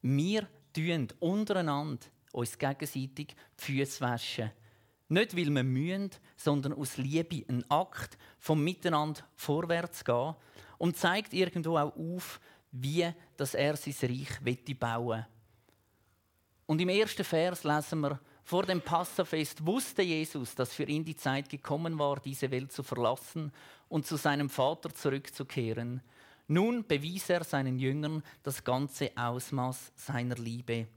wir 0.03 0.47
tun 0.75 1.09
untereinander 1.21 2.07
uns 2.33 2.59
gegenseitig 2.59 3.29
die 3.29 3.65
Füße 3.65 4.01
waschen. 4.03 4.53
Nicht, 5.13 5.37
weil 5.37 5.55
wir 5.55 5.63
mühen, 5.63 6.11
sondern 6.37 6.73
aus 6.73 6.97
Liebe. 6.97 7.45
Ein 7.47 7.71
Akt 7.71 8.17
vom 8.39 8.65
Miteinander 8.65 9.21
vorwärts 9.37 10.05
gehen 10.05 10.35
und 10.79 10.97
zeigt 10.97 11.35
irgendwo 11.35 11.77
auch 11.77 11.95
auf, 11.95 12.41
wie 12.71 13.13
dass 13.37 13.53
er 13.53 13.77
sein 13.77 13.95
Reich 14.03 14.79
bauen 14.79 15.09
will. 15.09 15.27
Und 16.65 16.81
im 16.81 16.89
ersten 16.89 17.25
Vers 17.25 17.63
lesen 17.63 18.01
wir, 18.01 18.19
vor 18.45 18.65
dem 18.65 18.81
Passafest 18.81 19.65
wusste 19.67 20.01
Jesus, 20.01 20.55
dass 20.55 20.73
für 20.73 20.85
ihn 20.85 21.05
die 21.05 21.15
Zeit 21.15 21.51
gekommen 21.51 21.99
war, 21.99 22.19
diese 22.19 22.51
Welt 22.51 22.73
zu 22.73 22.83
verlassen 22.83 23.53
und 23.91 24.07
zu 24.07 24.17
seinem 24.17 24.49
Vater 24.49 24.95
zurückzukehren. 24.95 26.01
Nun 26.49 26.87
bewies 26.87 27.29
er 27.29 27.45
seinen 27.45 27.79
Jüngern 27.79 28.23
das 28.43 28.65
ganze 28.65 29.11
Ausmaß 29.15 29.93
seiner 29.95 30.37
Liebe. 30.37 30.89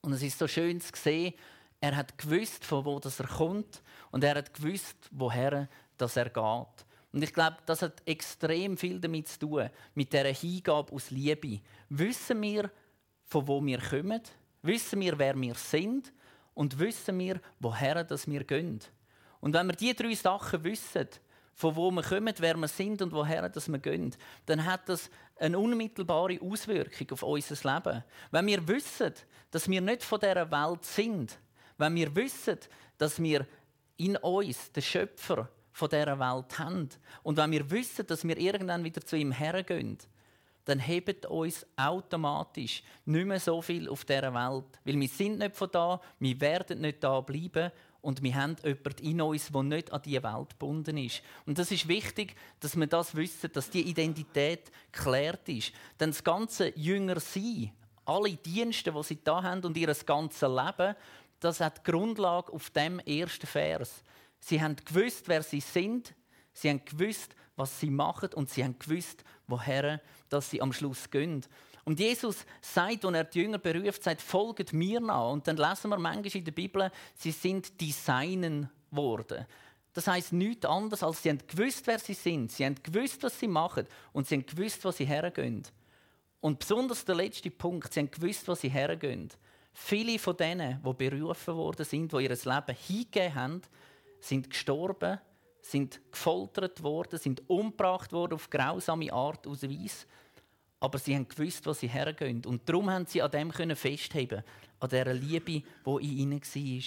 Und 0.00 0.14
es 0.14 0.22
ist 0.22 0.38
so 0.38 0.48
schön 0.48 0.80
zu 0.80 0.92
sehen, 0.94 1.34
er 1.80 1.96
hat 1.96 2.18
gewusst, 2.18 2.64
von 2.64 2.84
wo 2.84 2.98
er 2.98 3.26
kommt 3.26 3.82
und 4.10 4.24
er 4.24 4.36
hat 4.36 4.52
gewusst, 4.54 4.96
woher 5.10 5.68
das 5.96 6.16
er 6.16 6.30
geht. 6.30 6.86
Und 7.12 7.22
ich 7.22 7.32
glaube, 7.32 7.56
das 7.66 7.82
hat 7.82 8.02
extrem 8.04 8.76
viel 8.76 9.00
damit 9.00 9.28
zu 9.28 9.38
tun, 9.38 9.70
mit 9.94 10.12
dieser 10.12 10.32
Hingabe 10.32 10.92
aus 10.92 11.10
Liebe. 11.10 11.60
Wissen 11.88 12.42
wir, 12.42 12.70
von 13.24 13.46
wo 13.46 13.64
wir 13.64 13.78
kommen? 13.80 14.20
Wissen 14.62 15.00
wir, 15.00 15.18
wer 15.18 15.40
wir 15.40 15.54
sind? 15.54 16.12
Und 16.54 16.78
wissen 16.78 17.18
wir, 17.18 17.40
woher 17.60 18.04
das 18.04 18.26
wir 18.26 18.44
gehen? 18.44 18.80
Und 19.40 19.54
wenn 19.54 19.68
wir 19.68 19.76
diese 19.76 19.94
drei 19.94 20.14
Sachen 20.14 20.64
wissen, 20.64 21.08
von 21.54 21.76
wo 21.76 21.90
wir 21.90 22.02
kommen, 22.02 22.34
wer 22.38 22.56
wir 22.56 22.68
sind 22.68 23.00
und 23.00 23.12
woher 23.12 23.48
das 23.48 23.68
wir 23.68 23.78
gehen, 23.78 24.14
dann 24.46 24.64
hat 24.64 24.88
das 24.88 25.10
eine 25.36 25.58
unmittelbare 25.58 26.40
Auswirkung 26.40 27.10
auf 27.12 27.22
unser 27.22 27.74
Leben. 27.74 28.04
Wenn 28.30 28.46
wir 28.46 28.66
wissen, 28.68 29.14
dass 29.50 29.68
wir 29.68 29.80
nicht 29.80 30.02
von 30.02 30.20
dieser 30.20 30.50
Welt 30.50 30.84
sind, 30.84 31.38
wenn 31.78 31.94
wir 31.94 32.14
wissen, 32.14 32.58
dass 32.98 33.22
wir 33.22 33.46
in 33.96 34.16
uns 34.16 34.72
den 34.72 34.82
Schöpfer 34.82 35.48
von 35.72 35.88
dieser 35.88 36.18
Welt 36.18 36.58
haben 36.58 36.88
und 37.22 37.36
wenn 37.36 37.52
wir 37.52 37.70
wissen, 37.70 38.06
dass 38.06 38.26
wir 38.26 38.36
irgendwann 38.36 38.84
wieder 38.84 39.00
zu 39.00 39.16
ihm 39.16 39.32
hergehen, 39.32 39.98
dann 40.68 40.80
hebt 40.80 41.24
uns 41.24 41.64
automatisch 41.76 42.82
nicht 43.06 43.26
mehr 43.26 43.40
so 43.40 43.62
viel 43.62 43.88
auf 43.88 44.04
dieser 44.04 44.34
Welt. 44.34 44.66
Weil 44.84 45.00
wir 45.00 45.08
sind 45.08 45.38
nicht 45.38 45.56
von 45.56 45.70
da, 45.72 45.98
wir 46.18 46.38
werden 46.42 46.82
nicht 46.82 47.02
da 47.02 47.22
bleiben 47.22 47.72
und 48.02 48.22
wir 48.22 48.34
haben 48.34 48.56
jemanden 48.62 49.02
in 49.02 49.20
uns, 49.22 49.50
der 49.50 49.62
nicht 49.62 49.90
an 49.90 50.02
diese 50.04 50.22
Welt 50.22 50.50
gebunden 50.50 50.98
ist. 50.98 51.22
Und 51.46 51.58
das 51.58 51.70
ist 51.70 51.88
wichtig, 51.88 52.36
dass 52.60 52.76
wir 52.76 52.86
das 52.86 53.14
wissen, 53.14 53.50
dass 53.50 53.70
die 53.70 53.88
Identität 53.88 54.70
geklärt 54.92 55.48
ist. 55.48 55.72
Denn 55.98 56.10
das 56.10 56.22
ganze 56.22 56.78
Jünger 56.78 57.18
sein, 57.18 57.72
alle 58.04 58.36
Dienste, 58.36 58.92
die 58.92 59.02
sie 59.02 59.24
da 59.24 59.42
haben 59.42 59.64
und 59.64 59.76
ihr 59.76 59.94
ganzes 60.04 60.42
Leben, 60.42 60.94
das 61.40 61.60
hat 61.60 61.84
Grundlage 61.84 62.52
auf 62.52 62.70
dem 62.70 62.98
ersten 63.00 63.46
Vers. 63.46 64.02
Sie 64.40 64.60
haben 64.60 64.76
gewusst, 64.76 65.28
wer 65.28 65.42
sie 65.42 65.60
sind. 65.60 66.14
Sie 66.52 66.68
haben 66.68 66.84
gewusst, 66.84 67.34
was 67.56 67.80
sie 67.80 67.90
machen 67.90 68.30
und 68.34 68.50
sie 68.50 68.64
haben 68.64 68.78
gewusst, 68.78 69.24
woher 69.46 70.00
dass 70.28 70.50
sie 70.50 70.62
am 70.62 70.72
Schluss 70.72 71.10
gehen. 71.10 71.44
Und 71.84 72.00
Jesus 72.00 72.44
sagt, 72.60 73.04
als 73.04 73.14
er 73.14 73.24
die 73.24 73.40
Jünger 73.40 73.58
beruft, 73.58 74.02
sagt, 74.02 74.20
folgt 74.20 74.72
mir 74.72 75.00
nach. 75.00 75.30
Und 75.30 75.48
dann 75.48 75.56
lesen 75.56 75.88
wir 75.88 75.98
manchmal 75.98 76.36
in 76.36 76.44
der 76.44 76.52
Bibel, 76.52 76.90
sie 77.14 77.30
sind 77.30 77.80
die 77.80 77.92
Seinen 77.92 78.68
worden. 78.90 79.46
Das 79.94 80.06
heißt 80.06 80.32
nichts 80.32 80.66
anderes, 80.66 81.02
als 81.02 81.22
sie 81.22 81.30
haben 81.30 81.40
gewusst, 81.46 81.86
wer 81.86 81.98
sie 81.98 82.14
sind. 82.14 82.52
Sie 82.52 82.64
haben 82.64 82.76
gewusst, 82.82 83.22
was 83.22 83.40
sie 83.40 83.48
machen. 83.48 83.86
Und 84.12 84.28
sie 84.28 84.36
haben 84.36 84.46
gewusst, 84.46 84.84
wo 84.84 84.90
sie 84.90 85.06
hergehen. 85.06 85.62
Und 86.40 86.58
besonders 86.58 87.04
der 87.04 87.16
letzte 87.16 87.50
Punkt, 87.50 87.92
sie 87.92 88.00
haben 88.00 88.10
gewusst, 88.10 88.46
wo 88.46 88.54
sie 88.54 88.68
hergehen. 88.68 89.30
Viele 89.80 90.18
von 90.18 90.36
denen, 90.36 90.82
die 90.82 90.92
berufen 90.92 91.56
worden 91.56 91.84
sind, 91.84 92.12
die 92.12 92.22
ihr 92.22 92.30
Leben 92.30 92.76
hingegeben 92.86 93.34
haben, 93.34 93.62
sind 94.20 94.50
gestorben, 94.50 95.18
sind 95.60 96.00
gefoltert 96.10 96.82
worden, 96.82 97.18
sind 97.18 97.48
umgebracht 97.48 98.12
worden 98.12 98.34
auf 98.34 98.50
grausame 98.50 99.12
Art 99.12 99.46
und 99.46 99.62
Weise 99.62 100.06
aber 100.80 100.98
sie 100.98 101.14
haben 101.14 101.28
gewusst, 101.28 101.66
wo 101.66 101.72
sie 101.72 101.88
hergehen. 101.88 102.44
Und 102.46 102.68
darum 102.68 102.90
haben 102.90 103.06
sie 103.06 103.22
an 103.22 103.30
dem 103.30 103.50
können 103.50 103.76
festheben, 103.76 104.42
an 104.80 104.88
dieser 104.88 105.12
Liebe, 105.12 105.62
die 105.62 105.64
in 105.84 106.18
ihnen 106.18 106.40
war. 106.40 106.82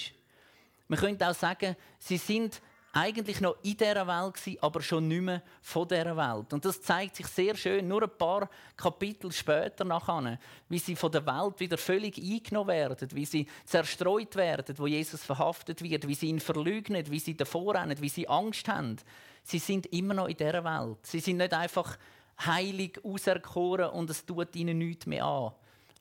Man 0.88 0.98
könnte 0.98 1.28
auch 1.28 1.34
sagen, 1.34 1.76
sie 1.98 2.16
sind 2.16 2.60
eigentlich 2.94 3.40
noch 3.40 3.56
in 3.62 3.76
dieser 3.76 4.06
Welt 4.06 4.34
gewesen, 4.34 4.58
aber 4.60 4.82
schon 4.82 5.08
nicht 5.08 5.22
mehr 5.22 5.42
von 5.62 5.88
dieser 5.88 6.14
Welt. 6.14 6.52
Und 6.52 6.64
das 6.64 6.82
zeigt 6.82 7.16
sich 7.16 7.26
sehr 7.26 7.56
schön, 7.56 7.88
nur 7.88 8.02
ein 8.02 8.18
paar 8.18 8.50
Kapitel 8.76 9.32
später 9.32 9.84
nachher, 9.84 10.38
wie 10.68 10.78
sie 10.78 10.94
von 10.94 11.10
der 11.10 11.24
Welt 11.24 11.58
wieder 11.58 11.78
völlig 11.78 12.18
eingenommen 12.18 12.68
werden, 12.68 13.08
wie 13.14 13.24
sie 13.24 13.46
zerstreut 13.64 14.36
werden, 14.36 14.78
wo 14.78 14.86
Jesus 14.86 15.24
verhaftet 15.24 15.82
wird, 15.82 16.06
wie 16.06 16.14
sie 16.14 16.28
ihn 16.28 16.40
verleugnen, 16.40 17.10
wie 17.10 17.18
sie 17.18 17.34
davor 17.34 17.74
rennen, 17.74 17.98
wie 18.00 18.10
sie 18.10 18.28
Angst 18.28 18.68
haben. 18.68 18.96
Sie 19.42 19.58
sind 19.58 19.86
immer 19.86 20.12
noch 20.12 20.28
in 20.28 20.36
dieser 20.36 20.62
Welt. 20.62 20.98
Sie 21.02 21.20
sind 21.20 21.38
nicht 21.38 21.54
einfach 21.54 21.96
heilig 22.44 23.02
auserkoren 23.02 23.90
und 23.90 24.10
es 24.10 24.26
tut 24.26 24.54
ihnen 24.54 24.76
nichts 24.78 25.06
mehr 25.06 25.24
an. 25.24 25.52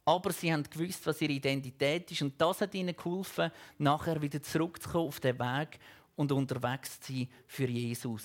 Aber 0.03 0.33
sie 0.33 0.51
haben 0.51 0.63
gewusst, 0.63 1.05
was 1.05 1.21
ihre 1.21 1.31
Identität 1.31 2.11
ist 2.11 2.21
und 2.21 2.39
das 2.41 2.59
hat 2.61 2.73
ihnen 2.73 2.95
geholfen, 2.95 3.51
nachher 3.77 4.21
wieder 4.21 4.41
zurückzukommen 4.41 5.07
auf 5.07 5.19
den 5.19 5.39
Weg 5.39 5.79
und 6.15 6.31
unterwegs 6.31 6.99
zu 6.99 7.13
sein 7.13 7.29
für 7.47 7.67
Jesus. 7.67 8.23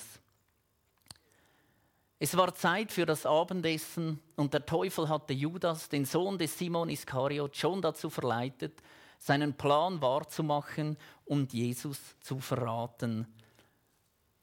Es 2.19 2.37
war 2.37 2.55
Zeit 2.55 2.93
für 2.93 3.05
das 3.05 3.27
Abendessen 3.27 4.21
und 4.37 4.55
der 4.55 4.65
Teufel 4.65 5.09
hatte 5.09 5.35
Judas, 5.35 5.89
den 5.89 6.05
Sohn 6.05 6.39
des 6.39 6.57
Simon 6.59 6.89
Iskariot, 6.89 7.57
schon 7.57 7.83
dazu 7.83 8.09
verleitet, 8.09 8.83
seinen 9.19 9.55
Plan 9.55 10.01
wahrzumachen 10.01 10.97
und 11.27 11.53
Jesus 11.53 11.99
zu 12.21 12.39
verraten 12.39 13.27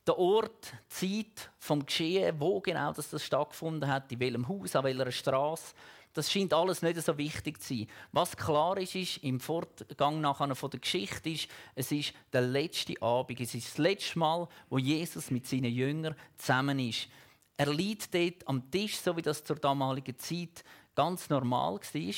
der 0.06 0.18
Ort, 0.18 0.74
Zeit 0.90 1.52
vom 1.60 1.86
Geschehen, 1.86 2.40
wo 2.40 2.60
genau 2.60 2.92
das, 2.94 3.10
das 3.10 3.24
stattgefunden 3.24 3.90
hat, 3.90 4.12
in 4.12 4.20
welchem 4.20 4.48
Haus, 4.48 4.76
an 4.76 4.84
welcher 4.84 5.12
Straße, 5.12 5.74
das 6.14 6.32
scheint 6.32 6.54
alles 6.54 6.82
nicht 6.82 7.02
so 7.02 7.18
wichtig 7.18 7.62
zu 7.62 7.76
sein. 7.76 7.88
Was 8.12 8.38
klar 8.38 8.78
ist, 8.78 8.96
ist 8.96 9.18
im 9.24 9.40
Fortgang 9.40 10.22
nachher 10.22 10.56
von 10.56 10.70
der 10.70 10.80
Geschichte 10.80 11.30
ist, 11.30 11.48
es 11.76 11.92
ist 11.92 12.14
der 12.32 12.42
letzte 12.42 13.02
Abend, 13.02 13.40
es 13.42 13.56
ist 13.56 13.70
das 13.70 13.78
letzte 13.80 14.20
Mal, 14.20 14.48
wo 14.70 14.78
Jesus 14.78 15.32
mit 15.32 15.48
seinen 15.48 15.74
Jüngern 15.74 16.16
zusammen 16.38 16.78
ist. 16.80 17.08
Er 17.58 17.74
liegt 17.74 18.14
dort 18.14 18.48
am 18.48 18.70
Tisch, 18.70 18.98
so 18.98 19.16
wie 19.18 19.22
das 19.22 19.44
zur 19.44 19.56
damaligen 19.56 20.18
Zeit 20.18 20.64
ganz 20.96 21.30
normal 21.30 21.80
war. 21.80 22.14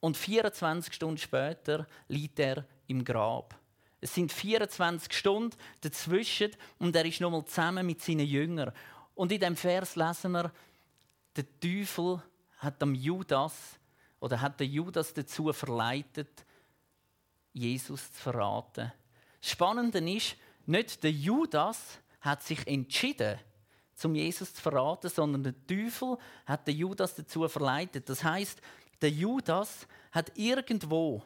Und 0.00 0.16
24 0.16 0.92
Stunden 0.92 1.18
später 1.18 1.86
liegt 2.08 2.38
er 2.38 2.66
im 2.86 3.04
Grab. 3.04 3.58
Es 4.00 4.14
sind 4.14 4.30
24 4.30 5.12
Stunden 5.12 5.56
dazwischen 5.80 6.52
und 6.78 6.94
er 6.94 7.04
ist 7.06 7.20
nochmal 7.20 7.44
zusammen 7.46 7.86
mit 7.86 8.02
seinen 8.02 8.26
Jüngern. 8.26 8.72
Und 9.14 9.32
in 9.32 9.40
dem 9.40 9.56
Vers 9.56 9.96
lesen 9.96 10.32
wir, 10.32 10.52
der 11.34 11.44
Teufel 11.60 12.22
hat 12.56 12.82
am 12.82 12.94
Judas 12.94 13.78
oder 14.20 14.40
hat 14.40 14.60
der 14.60 14.66
Judas 14.66 15.12
dazu 15.12 15.52
verleitet, 15.52 16.44
Jesus 17.52 18.12
zu 18.12 18.20
verraten. 18.20 18.92
Das 19.40 19.50
Spannende 19.50 19.98
ist, 20.10 20.36
nicht 20.66 21.02
der 21.02 21.12
Judas 21.12 21.98
hat 22.20 22.42
sich 22.42 22.66
entschieden, 22.66 23.38
zum 23.94 24.14
Jesus 24.14 24.52
zu 24.52 24.60
verraten, 24.60 25.08
sondern 25.08 25.42
der 25.42 25.66
Teufel 25.66 26.18
hat 26.44 26.66
den 26.66 26.76
Judas 26.76 27.14
dazu 27.14 27.48
verleitet. 27.48 28.08
Das 28.08 28.22
heißt, 28.22 28.60
der 29.00 29.10
Judas 29.10 29.86
hat 30.12 30.32
irgendwo 30.36 31.22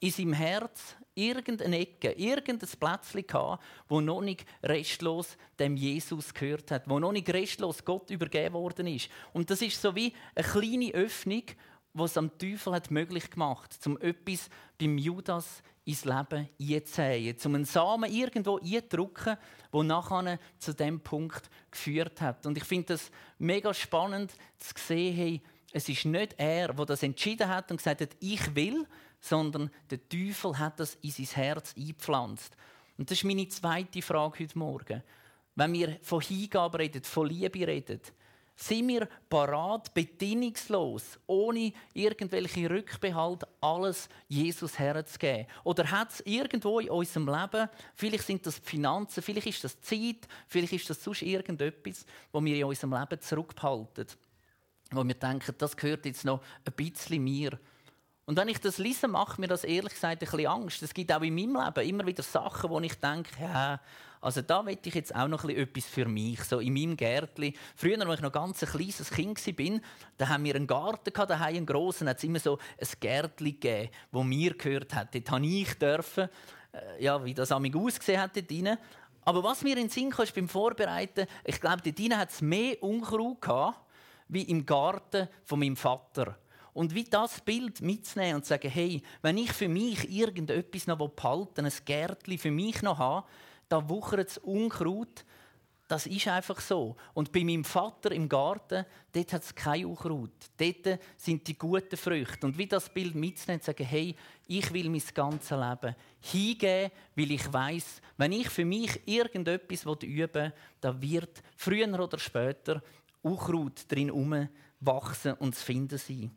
in 0.00 0.10
seinem 0.10 0.32
Herz 0.32 0.96
irgendeine 1.14 1.78
Ecke, 1.78 2.12
irgendein 2.12 2.68
Plätzchen 2.68 3.26
gehabt, 3.26 3.62
wo 3.88 4.00
noch 4.00 4.20
nicht 4.20 4.44
restlos 4.62 5.36
dem 5.58 5.76
Jesus 5.76 6.32
gehört 6.32 6.70
hat, 6.70 6.88
wo 6.88 6.98
noch 6.98 7.12
nicht 7.12 7.28
restlos 7.30 7.84
Gott 7.84 8.10
übergeben 8.10 8.54
worden 8.54 8.86
ist. 8.86 9.08
Und 9.32 9.50
das 9.50 9.62
ist 9.62 9.80
so 9.80 9.94
wie 9.94 10.12
eine 10.34 10.46
kleine 10.46 10.92
Öffnung, 10.92 11.44
es 12.02 12.16
am 12.16 12.36
Teufel 12.38 12.72
hat 12.74 12.90
möglich 12.90 13.30
gemacht, 13.30 13.78
um 13.84 13.98
etwas 14.00 14.48
beim 14.78 14.96
Judas 14.96 15.62
ins 15.84 16.04
Leben 16.04 16.48
einzusäen, 16.60 17.36
um 17.44 17.54
einen 17.54 17.64
Samen 17.64 18.10
irgendwo 18.10 18.58
einzudrücken, 18.58 19.36
der 19.72 19.82
nachher 19.82 20.38
zu 20.58 20.74
dem 20.74 21.00
Punkt 21.00 21.50
geführt 21.70 22.20
hat. 22.20 22.46
Und 22.46 22.56
ich 22.56 22.64
finde 22.64 22.94
das 22.94 23.10
mega 23.38 23.74
spannend 23.74 24.32
zu 24.58 24.72
sehen, 24.76 25.14
hey, 25.14 25.42
es 25.72 25.88
ist 25.88 26.04
nicht 26.04 26.34
er, 26.36 26.72
der 26.72 26.86
das 26.86 27.02
entschieden 27.02 27.48
hat 27.48 27.70
und 27.70 27.78
gesagt 27.78 28.00
hat, 28.00 28.16
ich 28.20 28.54
will, 28.54 28.86
sondern 29.22 29.70
der 29.88 30.06
Teufel 30.08 30.58
hat 30.58 30.78
das 30.78 30.96
in 30.96 31.10
sein 31.12 31.26
Herz 31.26 31.74
eingepflanzt. 31.76 32.54
Und 32.98 33.10
das 33.10 33.18
ist 33.18 33.24
meine 33.24 33.48
zweite 33.48 34.02
Frage 34.02 34.40
heute 34.40 34.58
Morgen. 34.58 35.02
Wenn 35.54 35.72
wir 35.72 35.98
von 36.02 36.20
Hingabe 36.20 36.80
reden, 36.80 37.02
von 37.04 37.28
Liebe 37.28 37.66
reden, 37.66 38.00
sind 38.56 38.88
wir 38.88 39.08
parat, 39.28 39.94
bedingungslos, 39.94 41.18
ohne 41.26 41.72
irgendwelche 41.94 42.68
Rückbehalt, 42.68 43.44
alles 43.60 44.08
Jesus 44.28 44.78
herzugeben? 44.78 45.46
Oder 45.64 45.90
hat 45.90 46.10
es 46.10 46.20
irgendwo 46.26 46.80
in 46.80 46.90
unserem 46.90 47.28
Leben, 47.28 47.68
vielleicht 47.94 48.26
sind 48.26 48.44
das 48.46 48.60
die 48.60 48.68
Finanzen, 48.68 49.22
vielleicht 49.22 49.46
ist 49.46 49.64
das 49.64 49.80
Zeit, 49.80 50.28
vielleicht 50.48 50.74
ist 50.74 50.90
das 50.90 51.02
sonst 51.02 51.22
irgendetwas, 51.22 52.04
wo 52.30 52.44
wir 52.44 52.56
in 52.56 52.64
unserem 52.64 52.92
Leben 52.92 53.20
zurückbehalten, 53.20 54.06
wo 54.90 55.06
wir 55.06 55.14
denken, 55.14 55.54
das 55.58 55.76
gehört 55.76 56.06
jetzt 56.06 56.24
noch 56.24 56.42
ein 56.64 56.72
bisschen 56.74 57.22
mir. 57.22 57.58
Und 58.24 58.36
wenn 58.36 58.48
ich 58.48 58.60
das 58.60 58.78
lese, 58.78 59.08
macht 59.08 59.38
mir 59.38 59.48
das 59.48 59.64
ehrlich 59.64 59.94
gesagt 59.94 60.12
ein 60.12 60.18
bisschen 60.18 60.46
Angst. 60.46 60.82
Es 60.82 60.94
gibt 60.94 61.12
auch 61.12 61.22
in 61.22 61.34
meinem 61.34 61.56
Leben 61.56 61.88
immer 61.88 62.06
wieder 62.06 62.22
Sachen, 62.22 62.70
wo 62.70 62.78
ich 62.80 62.94
denke, 62.94 63.30
ja, 63.40 63.80
also 64.20 64.40
da 64.40 64.64
will 64.64 64.78
ich 64.80 64.94
jetzt 64.94 65.12
auch 65.14 65.26
noch 65.26 65.44
etwas 65.44 65.84
für 65.84 66.06
mich, 66.06 66.44
so 66.44 66.60
in 66.60 66.72
meinem 66.72 66.96
Gärtli. 66.96 67.54
Früher, 67.74 68.00
als 68.06 68.20
ich 68.20 68.22
noch 68.22 68.30
ganz 68.30 68.62
ein 68.62 68.68
kleines 68.68 69.10
Kind 69.10 69.44
war, 69.44 69.80
da 70.16 70.28
haben 70.28 70.44
wir 70.44 70.54
einen 70.54 70.68
Garten 70.68 71.12
gehabt, 71.12 71.30
daheim 71.30 71.56
einen 71.56 71.66
grossen, 71.66 72.08
hat 72.08 72.18
es 72.18 72.24
immer 72.24 72.38
so 72.38 72.58
ein 72.80 72.88
Gärtli 73.00 73.52
gegeben, 73.52 73.90
wo 74.12 74.22
mir 74.22 74.54
gehört 74.54 74.94
hat. 74.94 75.12
Dort 75.12 75.28
durfte 75.28 75.46
ich 75.46 75.74
dürfen, 75.74 76.28
äh, 76.72 77.02
ja, 77.02 77.24
wie 77.24 77.34
das 77.34 77.50
amig 77.50 77.74
ausgesehen 77.74 78.20
hat 78.20 78.36
dort 78.36 78.48
drin. 78.48 78.78
Aber 79.24 79.42
was 79.42 79.62
mir 79.62 79.76
in 79.76 79.84
den 79.84 79.90
Sinn 79.90 80.10
kam, 80.10 80.26
beim 80.32 80.48
Vorbereiten, 80.48 81.26
ich 81.44 81.60
glaube, 81.60 81.82
dort 81.84 81.98
drin 81.98 82.16
hat 82.16 82.30
es 82.30 82.40
mehr 82.40 82.80
Unkraut 82.80 83.40
gehabt, 83.40 83.80
wie 84.28 84.42
im 84.42 84.64
Garten 84.64 85.28
von 85.44 85.58
meinem 85.58 85.76
Vater. 85.76 86.38
Und 86.74 86.94
wie 86.94 87.04
das 87.04 87.40
Bild 87.40 87.82
mitzunehmen 87.82 88.36
und 88.36 88.44
zu 88.44 88.50
sagen, 88.50 88.70
hey, 88.70 89.02
wenn 89.20 89.36
ich 89.36 89.52
für 89.52 89.68
mich 89.68 90.10
irgendetwas 90.10 90.86
noch 90.86 91.08
behalten 91.08 91.66
ein 91.66 91.72
Gärtchen 91.84 92.38
für 92.38 92.50
mich 92.50 92.80
noch 92.82 92.98
habe, 92.98 93.26
da 93.68 93.88
wuchert 93.88 94.30
es 94.30 94.38
Unkraut. 94.38 95.24
Das 95.88 96.06
ist 96.06 96.28
einfach 96.28 96.58
so. 96.60 96.96
Und 97.12 97.32
bei 97.32 97.44
meinem 97.44 97.64
Vater 97.64 98.12
im 98.12 98.26
Garten, 98.26 98.86
dort 99.12 99.32
hat 99.34 99.42
es 99.42 99.54
kein 99.54 99.84
Unkraut. 99.84 100.30
Dort 100.56 100.98
sind 101.18 101.46
die 101.46 101.58
guten 101.58 101.98
Früchte. 101.98 102.46
Und 102.46 102.56
wie 102.56 102.66
das 102.66 102.88
Bild 102.88 103.14
mitzunehmen 103.14 103.58
und 103.58 103.64
zu 103.64 103.70
sagen, 103.70 103.84
hey, 103.84 104.16
ich 104.46 104.72
will 104.72 104.88
mein 104.88 105.02
ganzes 105.12 105.50
Leben 105.50 105.94
hingeben, 106.20 106.90
weil 107.14 107.30
ich 107.30 107.52
weiß, 107.52 108.00
wenn 108.16 108.32
ich 108.32 108.48
für 108.48 108.64
mich 108.64 109.00
irgendetwas 109.06 109.84
üben 110.02 110.32
will, 110.34 110.52
da 110.80 111.02
wird 111.02 111.42
früher 111.56 112.00
oder 112.00 112.18
später 112.18 112.82
Unkraut 113.20 113.84
drin 113.88 114.48
wachsen 114.80 115.34
und 115.34 115.54
zu 115.54 115.64
finden 115.64 115.98
sein. 115.98 116.30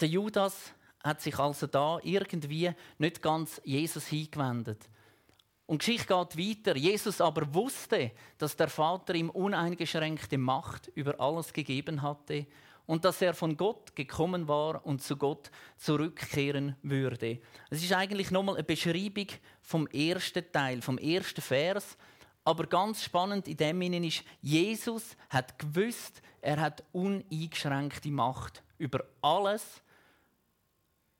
Der 0.00 0.08
Judas 0.08 0.74
hat 1.02 1.20
sich 1.20 1.38
also 1.38 1.66
da 1.66 1.98
irgendwie 2.02 2.70
nicht 2.98 3.22
ganz 3.22 3.60
Jesus 3.64 4.06
hingewendet. 4.06 4.88
Und 5.66 5.82
die 5.82 5.92
Geschichte 5.92 6.14
geht 6.14 6.66
weiter. 6.66 6.76
Jesus 6.76 7.20
aber 7.20 7.52
wusste, 7.52 8.12
dass 8.38 8.56
der 8.56 8.68
Vater 8.68 9.14
ihm 9.14 9.30
uneingeschränkte 9.30 10.38
Macht 10.38 10.88
über 10.94 11.18
alles 11.20 11.52
gegeben 11.52 12.02
hatte 12.02 12.46
und 12.86 13.04
dass 13.04 13.20
er 13.20 13.34
von 13.34 13.56
Gott 13.56 13.96
gekommen 13.96 14.46
war 14.46 14.84
und 14.86 15.02
zu 15.02 15.16
Gott 15.16 15.50
zurückkehren 15.76 16.76
würde. 16.82 17.40
Es 17.68 17.82
ist 17.82 17.92
eigentlich 17.92 18.30
nochmal 18.30 18.54
eine 18.54 18.64
Beschreibung 18.64 19.26
vom 19.60 19.88
ersten 19.88 20.44
Teil, 20.52 20.82
vom 20.82 20.98
ersten 20.98 21.40
Vers. 21.40 21.96
Aber 22.44 22.66
ganz 22.66 23.02
spannend 23.02 23.48
in 23.48 23.56
dem 23.56 23.80
Sinne 23.80 24.06
ist, 24.06 24.22
Jesus 24.40 25.16
hat 25.30 25.58
gewusst, 25.58 26.22
er 26.40 26.60
hat 26.60 26.84
uneingeschränkte 26.92 28.10
Macht 28.10 28.62
über 28.78 29.04
alles, 29.20 29.82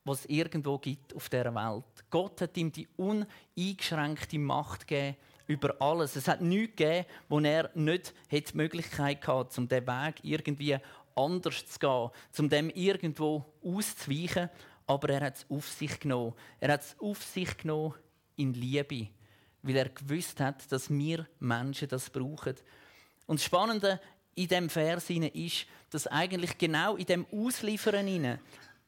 was 0.07 0.21
es 0.21 0.25
irgendwo 0.27 0.77
gibt 0.77 1.15
auf 1.15 1.29
der 1.29 1.53
Welt. 1.53 1.83
Gott 2.09 2.41
hat 2.41 2.57
ihm 2.57 2.71
die 2.71 2.87
uneingeschränkte 2.97 4.39
Macht 4.39 4.87
gegeben 4.87 5.17
über 5.47 5.75
alles. 5.81 6.15
Es 6.15 6.27
hat 6.27 6.41
nichts 6.41 6.75
gegeben, 6.75 7.05
wo 7.29 7.39
er 7.39 7.69
nicht 7.73 8.13
die 8.31 8.43
Möglichkeit 8.53 9.25
hatte, 9.27 9.59
um 9.59 9.67
diesen 9.67 9.87
Weg 9.87 10.15
irgendwie 10.23 10.77
anders 11.15 11.65
zu 11.65 11.79
gehen, 11.79 12.09
um 12.37 12.49
dem 12.49 12.69
irgendwo 12.69 13.45
auszuweichen. 13.63 14.49
Aber 14.85 15.09
er 15.09 15.21
hat 15.21 15.37
es 15.37 15.45
auf 15.49 15.67
sich 15.67 15.99
genommen. 15.99 16.33
Er 16.59 16.73
hat 16.73 16.81
es 16.81 16.95
auf 16.99 17.23
sich 17.23 17.57
genommen 17.57 17.95
in 18.35 18.53
Liebe, 18.53 19.07
weil 19.63 19.75
er 19.75 19.89
gewusst 19.89 20.39
hat, 20.39 20.71
dass 20.71 20.89
wir 20.89 21.27
Menschen 21.39 21.89
das 21.89 22.09
brauchen. 22.09 22.55
Und 23.25 23.39
das 23.39 23.45
Spannende 23.45 23.99
in 24.35 24.47
dem 24.47 24.69
Vers 24.69 25.09
ist, 25.09 25.65
dass 25.89 26.07
eigentlich 26.07 26.57
genau 26.57 26.95
in 26.95 27.05
dem 27.05 27.25
Ausliefern 27.31 28.37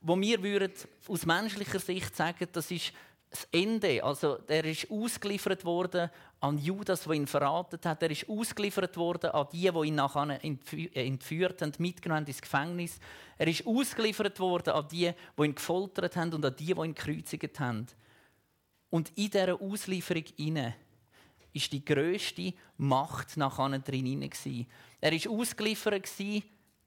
wo 0.02 0.20
wir 0.20 0.42
würden 0.42 0.72
aus 1.08 1.26
menschlicher 1.26 1.80
Sicht 1.80 2.16
sagen, 2.16 2.48
das 2.52 2.72
ist 2.72 2.94
das 3.30 3.48
Ende. 3.52 4.04
Also 4.04 4.40
er 4.48 4.66
ist 4.66 4.90
ausgeliefert 4.90 5.64
worden 5.66 6.10
an 6.40 6.58
Judas, 6.58 7.04
der 7.04 7.14
ihn 7.14 7.28
verraten 7.28 7.80
hat. 7.84 8.02
Er 8.02 8.12
ist 8.12 8.28
ausgeliefert 8.28 8.98
worden 8.98 9.32
an 9.32 9.48
die, 9.52 9.70
die 9.70 9.88
ihn 9.88 9.96
nachher 9.96 10.40
entführt 10.44 11.62
haben, 11.62 11.74
mitgenommen 11.78 12.26
ins 12.26 12.42
Gefängnis. 12.42 13.00
Er 13.38 13.48
ist 13.48 13.68
ausgeliefert 13.68 14.40
worden 14.40 14.74
an 14.74 14.88
die, 14.90 15.12
die 15.38 15.44
ihn 15.44 15.56
gefoltert 15.56 16.16
haben 16.16 16.34
und 16.34 16.46
an 16.46 16.56
die, 16.56 16.74
die 16.74 16.82
ihn 16.82 16.96
gekreuzigt 16.96 17.60
haben. 17.60 17.86
Und 18.90 19.10
in 19.16 19.30
dieser 19.30 19.62
Auslieferung 19.62 20.26
inne 20.38 20.76
ist 21.54 21.72
die 21.72 21.86
größte 21.86 22.54
Macht 22.78 23.38
nachher 23.38 23.80
drin. 23.80 24.30
Er 25.02 25.14
ist 25.14 25.28
ausgeliefert 25.28 26.10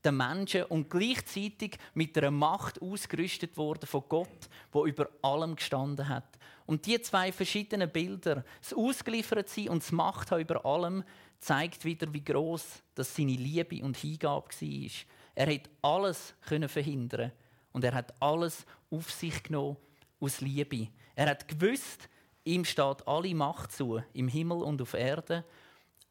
den 0.05 0.17
Menschen 0.17 0.65
und 0.65 0.91
gleichzeitig 0.91 1.79
mit 1.95 2.17
einer 2.19 2.31
Macht 2.31 2.81
ausgerüstet 2.83 3.57
worden 3.57 3.87
von 3.87 4.05
Gott, 4.09 4.49
wo 4.73 4.87
über 4.87 5.09
allem 5.23 5.57
gestanden 5.57 6.09
hat. 6.09 6.39
Und 6.67 6.87
die 6.87 7.01
zwei 7.01 7.33
verschiedenen 7.33 7.91
Bilder, 7.91 8.45
das 8.61 8.75
Ausgeliefertsein 8.75 9.69
und 9.69 9.83
das 9.83 9.93
Macht 9.93 10.33
über 10.33 10.65
allem, 10.65 11.05
zeigt 11.39 11.85
wieder, 11.85 12.13
wie 12.13 12.25
groß 12.25 12.83
das 12.95 13.15
seine 13.15 13.33
Liebe 13.33 13.83
und 13.83 13.97
Hingabe 13.97 14.49
war. 14.49 14.91
Er 15.35 15.55
hat 15.55 15.71
alles 15.83 16.35
können 16.43 16.69
verhindern 16.69 17.33
und 17.73 17.85
er 17.85 17.95
hat 17.95 18.15
alles 18.21 18.65
auf 18.91 19.11
sich 19.11 19.43
genommen 19.43 19.77
aus 20.21 20.41
Liebe. 20.41 20.89
Er 21.15 21.31
hat 21.31 21.49
gewusst, 21.49 22.09
ihm 22.45 22.65
steht 22.65 23.07
alle 23.07 23.35
Macht 23.35 23.73
zu 23.73 24.03
im 24.13 24.29
Himmel 24.29 24.63
und 24.63 24.81
auf 24.81 24.95
Erde, 24.95 25.45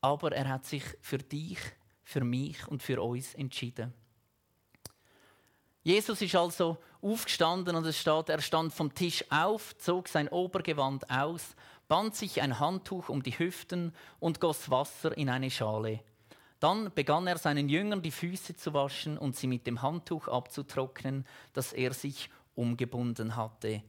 aber 0.01 0.32
er 0.32 0.49
hat 0.49 0.65
sich 0.65 0.84
für 1.01 1.19
dich 1.19 1.60
für 2.12 2.24
mich 2.24 2.67
und 2.67 2.84
für 2.84 3.02
uns 3.02 3.34
entschieden. 3.36 3.93
Jesus 5.84 6.21
ist 6.21 6.36
also 6.36 6.78
aufgestanden 7.02 7.76
und 7.76 7.86
es 7.86 7.97
steht, 7.97 8.30
er 8.30 8.41
stand 8.41 8.74
vom 8.74 8.93
Tisch 8.93 9.26
auf, 9.32 9.76
zog 9.78 10.08
sein 10.08 10.28
Obergewand 10.28 11.10
aus, 11.10 11.56
band 11.88 12.15
sich 12.15 12.41
ein 12.41 12.60
Handtuch 12.60 13.10
um 13.10 13.24
die 13.24 13.38
Hüften 13.38 13.93
und 14.19 14.39
goss 14.39 14.69
Wasser 14.69 15.17
in 15.17 15.30
eine 15.30 15.50
Schale. 15.50 16.02
Dann 16.60 16.93
begann 16.93 17.26
er 17.26 17.39
seinen 17.39 17.69
Jüngern 17.69 18.04
die 18.04 18.12
Füße 18.12 18.56
zu 18.56 18.76
waschen 18.76 19.17
und 19.17 19.36
sie 19.36 19.47
mit 19.47 19.65
dem 19.65 19.82
Handtuch 19.82 20.28
abzutrocknen, 20.28 21.26
das 21.54 21.74
er 21.74 21.93
sich 21.93 22.30
umgebunden 22.54 23.36
hatte. 23.36 23.82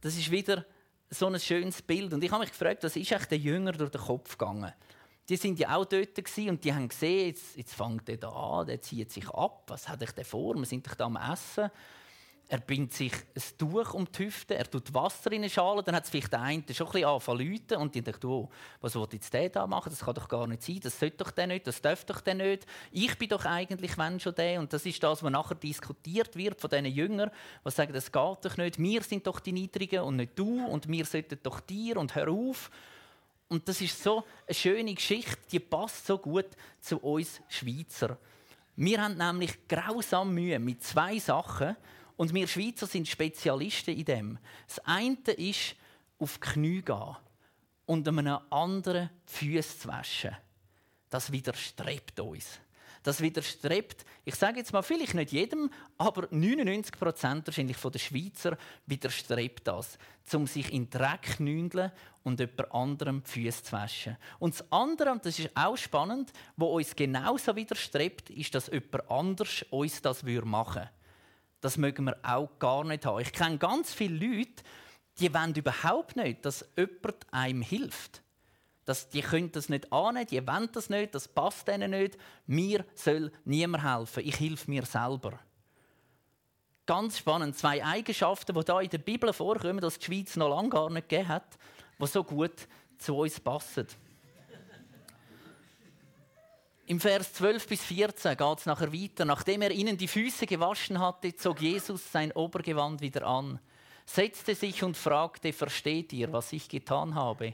Das 0.00 0.16
ist 0.16 0.30
wieder 0.30 0.64
so 1.10 1.26
ein 1.26 1.40
schönes 1.40 1.82
Bild. 1.82 2.12
Und 2.14 2.22
ich 2.22 2.30
habe 2.30 2.42
mich 2.42 2.52
gefragt, 2.52 2.84
was 2.84 2.94
ist 2.94 3.10
echt 3.10 3.30
der 3.32 3.38
Jünger 3.38 3.72
durch 3.72 3.90
den 3.90 4.00
Kopf 4.00 4.38
gegangen? 4.38 4.72
Die 5.28 5.36
sind 5.36 5.58
ja 5.58 5.76
auch 5.76 5.84
dort 5.84 6.18
und 6.36 6.64
die 6.64 6.74
haben 6.74 6.88
gesehen, 6.88 7.26
jetzt, 7.26 7.56
jetzt 7.56 7.74
fängt 7.74 8.08
er 8.08 8.32
an, 8.32 8.66
der 8.66 8.80
zieht 8.80 9.12
sich 9.12 9.28
ab. 9.28 9.64
Was 9.66 9.88
hat 9.88 10.00
er 10.00 10.12
denn 10.12 10.24
vor? 10.24 10.54
Wir 10.54 10.64
sind 10.64 10.86
doch 10.86 10.94
da 10.94 11.04
am 11.04 11.16
Essen. 11.16 11.70
Er 12.50 12.60
bindet 12.60 12.94
sich 12.94 13.12
ein 13.12 13.58
Tuch 13.58 13.92
um 13.92 14.10
die 14.10 14.24
Hüfte, 14.24 14.54
er 14.54 14.70
tut 14.70 14.94
Wasser 14.94 15.30
in 15.32 15.42
eine 15.42 15.50
Schale, 15.50 15.82
dann 15.82 15.94
hat 15.94 16.04
es 16.04 16.10
vielleicht 16.10 16.32
der 16.32 16.40
eine 16.40 16.64
schon 16.72 16.86
ein 16.86 16.92
bisschen 16.92 17.06
angefangen 17.06 17.82
und 17.82 17.94
die 17.94 18.00
denkt, 18.00 18.24
oh, 18.24 18.48
was 18.80 18.94
will 18.94 19.06
jetzt 19.12 19.34
der 19.34 19.50
da 19.50 19.66
machen? 19.66 19.90
Das 19.90 20.00
kann 20.00 20.14
doch 20.14 20.26
gar 20.26 20.46
nicht 20.46 20.62
sein, 20.62 20.80
das 20.82 20.98
sollte 20.98 21.18
doch 21.18 21.30
der 21.30 21.46
nicht, 21.46 21.66
das 21.66 21.82
darf 21.82 22.06
doch 22.06 22.22
der 22.22 22.36
nicht. 22.36 22.64
Ich 22.90 23.18
bin 23.18 23.28
doch 23.28 23.44
eigentlich, 23.44 23.98
wenn 23.98 24.18
schon 24.18 24.34
der. 24.34 24.60
Und 24.60 24.72
das 24.72 24.86
ist 24.86 25.02
das, 25.02 25.22
was 25.22 25.30
nachher 25.30 25.56
diskutiert 25.56 26.34
wird 26.36 26.58
von 26.58 26.70
diesen 26.70 26.86
Jüngern, 26.86 27.30
die 27.66 27.70
sagen, 27.70 27.92
das 27.92 28.10
geht 28.10 28.14
doch 28.14 28.56
nicht, 28.56 28.78
wir 28.78 29.02
sind 29.02 29.26
doch 29.26 29.40
die 29.40 29.52
Niedrigen 29.52 30.00
und 30.04 30.16
nicht 30.16 30.38
du 30.38 30.64
und 30.64 30.88
wir 30.88 31.04
sollten 31.04 31.38
doch 31.42 31.60
dir 31.60 31.98
und 31.98 32.14
hör 32.14 32.30
auf. 32.30 32.70
Und 33.48 33.66
das 33.68 33.80
ist 33.80 34.02
so 34.02 34.24
eine 34.46 34.54
schöne 34.54 34.94
Geschichte, 34.94 35.38
die 35.50 35.60
passt 35.60 36.06
so 36.06 36.18
gut 36.18 36.46
zu 36.80 36.98
uns 36.98 37.40
Schweizer. 37.48 38.18
Wir 38.76 39.02
haben 39.02 39.16
nämlich 39.16 39.66
grausam 39.66 40.34
Mühe 40.34 40.58
mit 40.58 40.82
zwei 40.84 41.18
Sachen 41.18 41.76
und 42.16 42.34
wir 42.34 42.46
Schweizer 42.46 42.86
sind 42.86 43.08
Spezialisten 43.08 43.96
in 43.96 44.04
dem. 44.04 44.38
Das 44.66 44.78
eine 44.80 45.16
ist 45.36 45.76
auf 46.18 46.38
die 46.38 46.40
Knie 46.40 46.82
gehen 46.82 47.16
und 47.86 48.06
einem 48.06 48.38
anderen 48.50 49.10
die 49.28 49.32
Füße 49.32 49.78
zu 49.78 49.88
waschen. 49.88 50.36
Das 51.08 51.32
widerstrebt 51.32 52.20
uns. 52.20 52.60
Das 53.02 53.20
widerstrebt, 53.20 54.04
ich 54.24 54.34
sage 54.34 54.58
jetzt 54.58 54.72
mal, 54.72 54.82
vielleicht 54.82 55.14
nicht 55.14 55.32
jedem, 55.32 55.70
aber 55.96 56.28
99 56.30 56.98
Prozent 56.98 57.46
wahrscheinlich 57.46 57.76
von 57.76 57.92
den 57.92 58.00
Schweizer 58.00 58.56
widerstrebt 58.86 59.66
das, 59.66 59.98
um 60.32 60.46
sich 60.46 60.72
in 60.72 60.90
Dreck 60.90 61.40
nündeln 61.40 61.92
und 62.24 62.40
jemand 62.40 62.72
anderem 62.72 63.22
die 63.24 63.30
Füße 63.30 63.62
zu 63.62 63.72
waschen. 63.72 64.16
Und 64.38 64.54
das 64.54 64.72
andere, 64.72 65.12
und 65.12 65.24
das 65.24 65.38
ist 65.38 65.50
auch 65.54 65.76
spannend, 65.76 66.32
wo 66.56 66.76
uns 66.76 66.94
genauso 66.94 67.54
widerstrebt, 67.56 68.30
ist, 68.30 68.54
dass 68.54 68.66
jemand 68.66 69.10
anders 69.10 69.64
uns 69.70 70.02
das 70.02 70.22
machen 70.22 70.82
würde. 70.82 70.90
Das 71.60 71.76
mögen 71.76 72.04
wir 72.04 72.16
auch 72.22 72.50
gar 72.58 72.84
nicht 72.84 73.04
haben. 73.04 73.20
Ich 73.20 73.32
kenne 73.32 73.58
ganz 73.58 73.92
viele 73.92 74.26
Leute, 74.26 74.62
die 75.18 75.32
wollen 75.34 75.54
überhaupt 75.54 76.16
nicht, 76.16 76.44
dass 76.44 76.68
jemand 76.76 77.26
einem 77.32 77.62
hilft. 77.62 78.22
Das, 78.88 79.10
die 79.10 79.20
können 79.20 79.52
das 79.52 79.68
nicht 79.68 79.92
annehmen, 79.92 80.26
die 80.26 80.46
wollen 80.46 80.70
das 80.72 80.88
nicht, 80.88 81.14
das 81.14 81.28
passt 81.28 81.68
ihnen 81.68 81.90
nicht. 81.90 82.16
Mir 82.46 82.86
soll 82.94 83.30
niemand 83.44 83.84
helfen, 83.84 84.26
ich 84.26 84.40
helfe 84.40 84.70
mir 84.70 84.86
selber. 84.86 85.38
Ganz 86.86 87.18
spannend, 87.18 87.54
zwei 87.54 87.84
Eigenschaften, 87.84 88.54
die 88.54 88.64
da 88.64 88.80
in 88.80 88.88
der 88.88 88.96
Bibel 88.96 89.30
vorkommen, 89.34 89.80
dass 89.80 89.98
die 89.98 90.06
Schweiz 90.06 90.36
noch 90.36 90.48
lange 90.48 90.70
gar 90.70 90.88
nicht 90.88 91.06
gegeben 91.06 91.28
hat, 91.28 91.58
die 92.00 92.06
so 92.06 92.24
gut 92.24 92.66
zu 92.96 93.14
uns 93.14 93.38
passen. 93.38 93.86
Im 96.86 96.98
Vers 96.98 97.34
12 97.34 97.68
bis 97.68 97.84
14 97.84 98.38
geht 98.38 98.58
es 98.58 98.64
nachher 98.64 98.90
weiter. 98.90 99.26
Nachdem 99.26 99.60
er 99.60 99.70
ihnen 99.70 99.98
die 99.98 100.08
Füße 100.08 100.46
gewaschen 100.46 100.98
hatte, 100.98 101.36
zog 101.36 101.60
Jesus 101.60 102.10
sein 102.10 102.32
Obergewand 102.32 103.02
wieder 103.02 103.26
an, 103.26 103.60
setzte 104.06 104.54
sich 104.54 104.82
und 104.82 104.96
fragte, 104.96 105.52
versteht 105.52 106.14
ihr, 106.14 106.32
was 106.32 106.54
ich 106.54 106.70
getan 106.70 107.14
habe? 107.14 107.52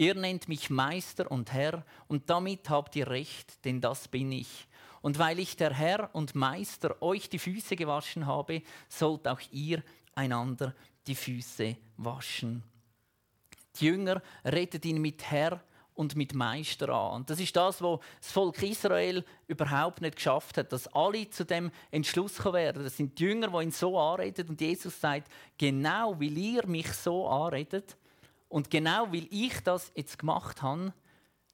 Ihr 0.00 0.14
nennt 0.14 0.48
mich 0.48 0.70
Meister 0.70 1.30
und 1.30 1.52
Herr, 1.52 1.84
und 2.08 2.30
damit 2.30 2.70
habt 2.70 2.96
ihr 2.96 3.06
recht, 3.10 3.62
denn 3.66 3.82
das 3.82 4.08
bin 4.08 4.32
ich. 4.32 4.66
Und 5.02 5.18
weil 5.18 5.38
ich 5.38 5.58
der 5.58 5.74
Herr 5.74 6.08
und 6.14 6.34
Meister 6.34 7.02
euch 7.02 7.28
die 7.28 7.38
Füße 7.38 7.76
gewaschen 7.76 8.26
habe, 8.26 8.62
sollt 8.88 9.28
auch 9.28 9.42
ihr 9.52 9.82
einander 10.14 10.74
die 11.06 11.14
Füße 11.14 11.76
waschen. 11.98 12.62
Die 13.78 13.84
Jünger 13.84 14.22
rettet 14.42 14.86
ihn 14.86 15.02
mit 15.02 15.30
Herr 15.30 15.62
und 15.92 16.16
mit 16.16 16.32
Meister 16.32 16.88
an. 16.88 17.16
Und 17.16 17.28
das 17.28 17.38
ist 17.38 17.54
das, 17.54 17.82
was 17.82 18.00
das 18.22 18.32
Volk 18.32 18.62
Israel 18.62 19.22
überhaupt 19.48 20.00
nicht 20.00 20.16
geschafft 20.16 20.56
hat, 20.56 20.72
dass 20.72 20.88
alle 20.94 21.28
zu 21.28 21.44
dem 21.44 21.70
Entschluss 21.90 22.42
werden. 22.42 22.84
Das 22.84 22.96
sind 22.96 23.18
die 23.18 23.24
Jünger, 23.24 23.48
die 23.48 23.64
ihn 23.64 23.70
so 23.70 23.98
anreden 23.98 24.48
und 24.48 24.62
Jesus 24.62 24.98
sagt, 24.98 25.30
genau 25.58 26.18
weil 26.18 26.38
ihr 26.38 26.66
mich 26.66 26.90
so 26.90 27.28
anredet, 27.28 27.98
und 28.50 28.68
genau 28.68 29.10
weil 29.12 29.26
ich 29.30 29.58
das 29.60 29.90
jetzt 29.94 30.18
gemacht 30.18 30.60
habe, 30.60 30.92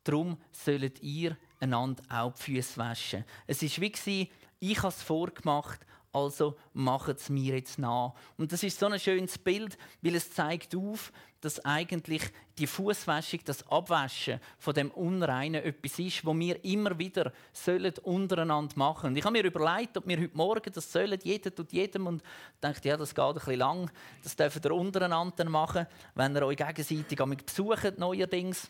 darum 0.02 0.38
sollt 0.50 1.00
ihr 1.02 1.36
einander 1.60 2.02
auch 2.08 2.32
die 2.32 2.42
Füße 2.42 2.76
waschen. 2.78 3.24
Es 3.46 3.62
war 3.62 3.90
wie, 4.06 4.30
ich 4.58 4.78
habe 4.78 4.88
es 4.88 5.02
vorgemacht, 5.02 5.80
also 6.12 6.56
macht 6.72 7.16
es 7.16 7.28
mir 7.28 7.56
jetzt 7.56 7.78
nach. 7.78 8.14
Und 8.36 8.52
das 8.52 8.62
ist 8.62 8.78
so 8.78 8.86
ein 8.86 8.98
schönes 8.98 9.38
Bild, 9.38 9.76
weil 10.00 10.14
es 10.14 10.32
zeigt 10.32 10.74
auf, 10.74 11.12
dass 11.40 11.64
eigentlich 11.64 12.22
die 12.58 12.66
Fußwäschung, 12.66 13.40
das 13.44 13.66
Abwaschen 13.70 14.40
von 14.58 14.74
dem 14.74 14.90
Unreinen 14.90 15.62
etwas 15.62 15.98
ist, 15.98 16.24
wo 16.24 16.36
wir 16.36 16.64
immer 16.64 16.98
wieder 16.98 17.32
sollen 17.52 17.92
untereinander 18.02 18.76
machen. 18.76 19.08
Und 19.08 19.16
ich 19.16 19.24
habe 19.24 19.32
mir 19.32 19.44
überlegt, 19.44 19.96
ob 19.96 20.08
wir 20.08 20.18
heute 20.18 20.36
Morgen 20.36 20.72
das 20.72 20.90
sollen, 20.90 21.18
jeder 21.22 21.54
tut 21.54 21.72
jedem 21.72 22.06
und 22.06 22.22
dachte, 22.60 22.88
ja, 22.88 22.96
das 22.96 23.14
geht 23.14 23.24
ein 23.24 23.34
bisschen 23.34 23.58
lang. 23.58 23.90
Das 24.22 24.34
dürfen 24.34 24.62
ihr 24.64 24.74
untereinander 24.74 25.44
machen, 25.44 25.86
wenn 26.14 26.34
ihr 26.34 26.46
euch 26.46 26.56
gegenseitig 26.56 27.18
besucht 27.44 27.98
neuerdings, 27.98 28.68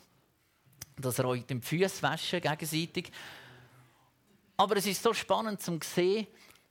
dass 0.99 1.19
ihr 1.19 1.25
euch 1.27 1.47
die 1.47 1.61
Füße 1.61 2.03
waschen 2.03 2.41
gegenseitig. 2.41 3.13
Aber 4.57 4.77
es 4.77 4.87
ist 4.87 5.03
so 5.03 5.13
spannend 5.13 5.61
zu 5.61 5.79
sehen, 5.83 6.27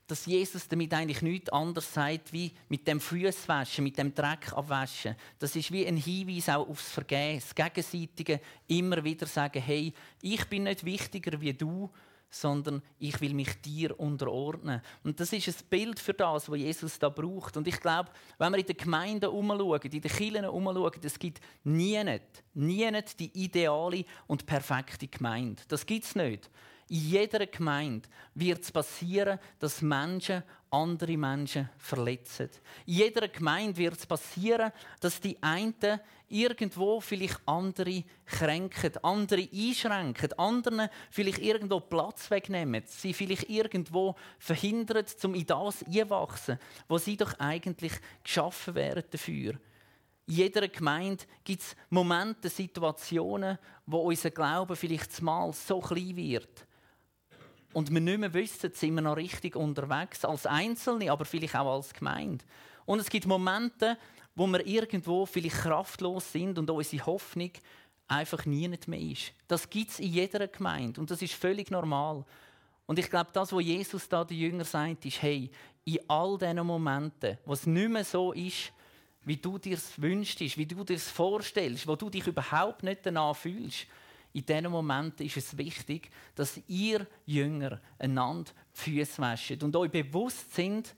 dass 0.07 0.25
Jesus 0.25 0.67
damit 0.67 0.93
eigentlich 0.93 1.21
nichts 1.21 1.49
anderes 1.49 1.93
sagt, 1.93 2.31
wie 2.31 2.51
mit 2.69 2.87
dem 2.87 2.99
Fußwaschen, 2.99 3.83
mit 3.83 3.97
dem 3.97 4.13
Dreck 4.13 4.53
abwaschen. 4.53 5.15
Das 5.39 5.55
ist 5.55 5.71
wie 5.71 5.87
ein 5.87 5.97
Hinweis 5.97 6.49
auch 6.49 6.67
aufs 6.67 6.91
Vergehen, 6.91 7.39
das 7.39 7.55
Gegenseitige 7.55 8.39
immer 8.67 9.03
wieder 9.03 9.25
sagen, 9.25 9.61
hey, 9.61 9.93
ich 10.21 10.45
bin 10.45 10.63
nicht 10.63 10.85
wichtiger 10.85 11.39
wie 11.41 11.53
du, 11.53 11.89
sondern 12.29 12.81
ich 12.99 13.19
will 13.21 13.33
mich 13.33 13.61
dir 13.61 13.97
unterordnen. 13.99 14.81
Und 15.03 15.19
das 15.19 15.31
ist 15.31 15.47
ein 15.47 15.67
Bild 15.69 15.99
für 15.99 16.13
das, 16.13 16.49
was 16.49 16.57
Jesus 16.57 16.99
da 16.99 17.09
braucht. 17.09 17.55
Und 17.55 17.67
ich 17.67 17.79
glaube, 17.79 18.11
wenn 18.37 18.51
wir 18.51 18.59
in 18.59 18.65
den 18.65 18.77
Gemeinden 18.77 19.29
umschauen, 19.29 19.79
in 19.81 20.01
den 20.01 20.01
Kirchen 20.01 20.45
umschauen, 20.45 20.91
es 21.01 21.17
gibt 21.17 21.39
nie 21.63 22.03
nicht, 22.03 22.43
nie 22.53 23.03
die 23.17 23.43
ideale 23.43 24.05
und 24.27 24.45
perfekte 24.45 25.07
Gemeinde. 25.07 25.63
Das 25.67 25.85
gibt 25.85 26.05
es 26.05 26.15
nicht. 26.15 26.49
In 26.87 26.97
jeder 26.97 27.47
Gemeinde 27.47 28.07
wird 28.35 28.61
es 28.61 28.71
passieren, 28.71 29.39
dass 29.57 29.81
Menschen 29.81 30.43
andere 30.69 31.17
Menschen 31.17 31.69
verletzen. 31.79 32.49
In 32.85 32.93
jeder 32.93 33.27
Gemeinde 33.27 33.77
wird 33.77 33.97
es 33.97 34.05
passieren, 34.05 34.71
dass 34.99 35.19
die 35.19 35.41
einen 35.41 35.99
irgendwo 36.27 36.99
vielleicht 36.99 37.39
andere 37.47 38.03
kränken, 38.25 38.97
andere 39.01 39.49
einschränken, 39.51 40.33
anderen 40.33 40.89
vielleicht 41.09 41.39
irgendwo 41.39 41.79
Platz 41.79 42.29
wegnehmen, 42.29 42.83
sie 42.85 43.13
vielleicht 43.13 43.49
irgendwo 43.49 44.15
verhindern, 44.37 45.05
um 45.23 45.33
in 45.33 45.45
das 45.45 45.83
einwachsen, 45.83 46.59
wo 46.87 46.99
sie 46.99 47.17
doch 47.17 47.33
eigentlich 47.39 47.93
geschaffen 48.23 48.75
werden 48.75 49.05
dafür. 49.09 49.53
In 50.27 50.33
jeder 50.35 50.67
Gemeinde 50.67 51.25
gibt 51.43 51.61
es 51.61 51.75
Momente, 51.89 52.49
Situationen, 52.49 53.57
wo 53.87 53.99
unser 53.99 54.29
Glaube 54.29 54.75
vielleicht 54.75 55.19
mal 55.21 55.51
so 55.53 55.79
klein 55.79 56.15
wird 56.15 56.67
und 57.75 57.91
wir 57.91 57.99
nicht 57.99 58.19
mehr 58.19 58.33
wissen, 58.33 58.71
sind 58.71 58.95
wir 58.95 59.01
noch 59.01 59.17
richtig 59.17 59.57
unterwegs, 59.57 60.23
als 60.23 60.45
Einzelne, 60.45 61.11
aber 61.11 61.25
vielleicht 61.25 61.57
auch 61.57 61.75
als 61.75 61.93
Gemeinde. 61.93 62.45
Und 62.85 62.99
es 62.99 63.09
gibt 63.09 63.27
Momente, 63.27 63.97
wo 64.33 64.47
wir 64.47 64.65
irgendwo 64.65 65.25
vielleicht 65.25 65.57
kraftlos 65.57 66.31
sind 66.31 66.57
und 66.57 66.69
unsere 66.69 67.05
Hoffnung 67.05 67.51
einfach 68.07 68.45
nie 68.45 68.69
mehr 68.69 68.99
ist. 68.99 69.33
Das 69.49 69.69
gibt 69.69 69.91
es 69.91 69.99
in 69.99 70.13
jeder 70.13 70.47
Gemeinde 70.47 71.01
und 71.01 71.11
das 71.11 71.21
ist 71.21 71.33
völlig 71.33 71.69
normal. 71.69 72.23
Und 72.85 72.97
ich 72.97 73.09
glaube, 73.09 73.31
das, 73.33 73.51
was 73.51 73.63
Jesus 73.63 74.07
da 74.07 74.23
den 74.23 74.37
Jüngern 74.37 74.63
sagt, 74.63 75.05
ist, 75.05 75.21
hey, 75.21 75.51
in 75.83 75.99
all 76.07 76.37
diesen 76.37 76.65
Momenten, 76.65 77.37
wo 77.43 77.51
es 77.51 77.65
nicht 77.65 77.89
mehr 77.89 78.05
so 78.05 78.31
ist, 78.31 78.71
wie 79.25 79.35
du 79.35 79.57
dir 79.57 79.75
es 79.75 80.01
wünschst, 80.01 80.39
wie 80.39 80.65
du 80.65 80.85
dir 80.85 80.95
es 80.95 81.11
vorstellst, 81.11 81.87
wo 81.87 81.97
du 81.97 82.09
dich 82.09 82.25
überhaupt 82.25 82.83
nicht 82.83 83.05
danach 83.05 83.35
fühlst, 83.35 83.85
in 84.35 84.45
diesen 84.45 84.69
Momenten 84.69 85.25
ist 85.25 85.37
es 85.37 85.57
wichtig, 85.57 86.09
dass 86.35 86.59
ihr 86.67 87.07
Jünger 87.25 87.79
einander 87.97 88.51
die 88.75 88.79
Füße 88.81 89.21
waschen 89.21 89.63
und 89.63 89.73
euch 89.77 89.89
bewusst 89.89 90.53
sind, 90.53 90.93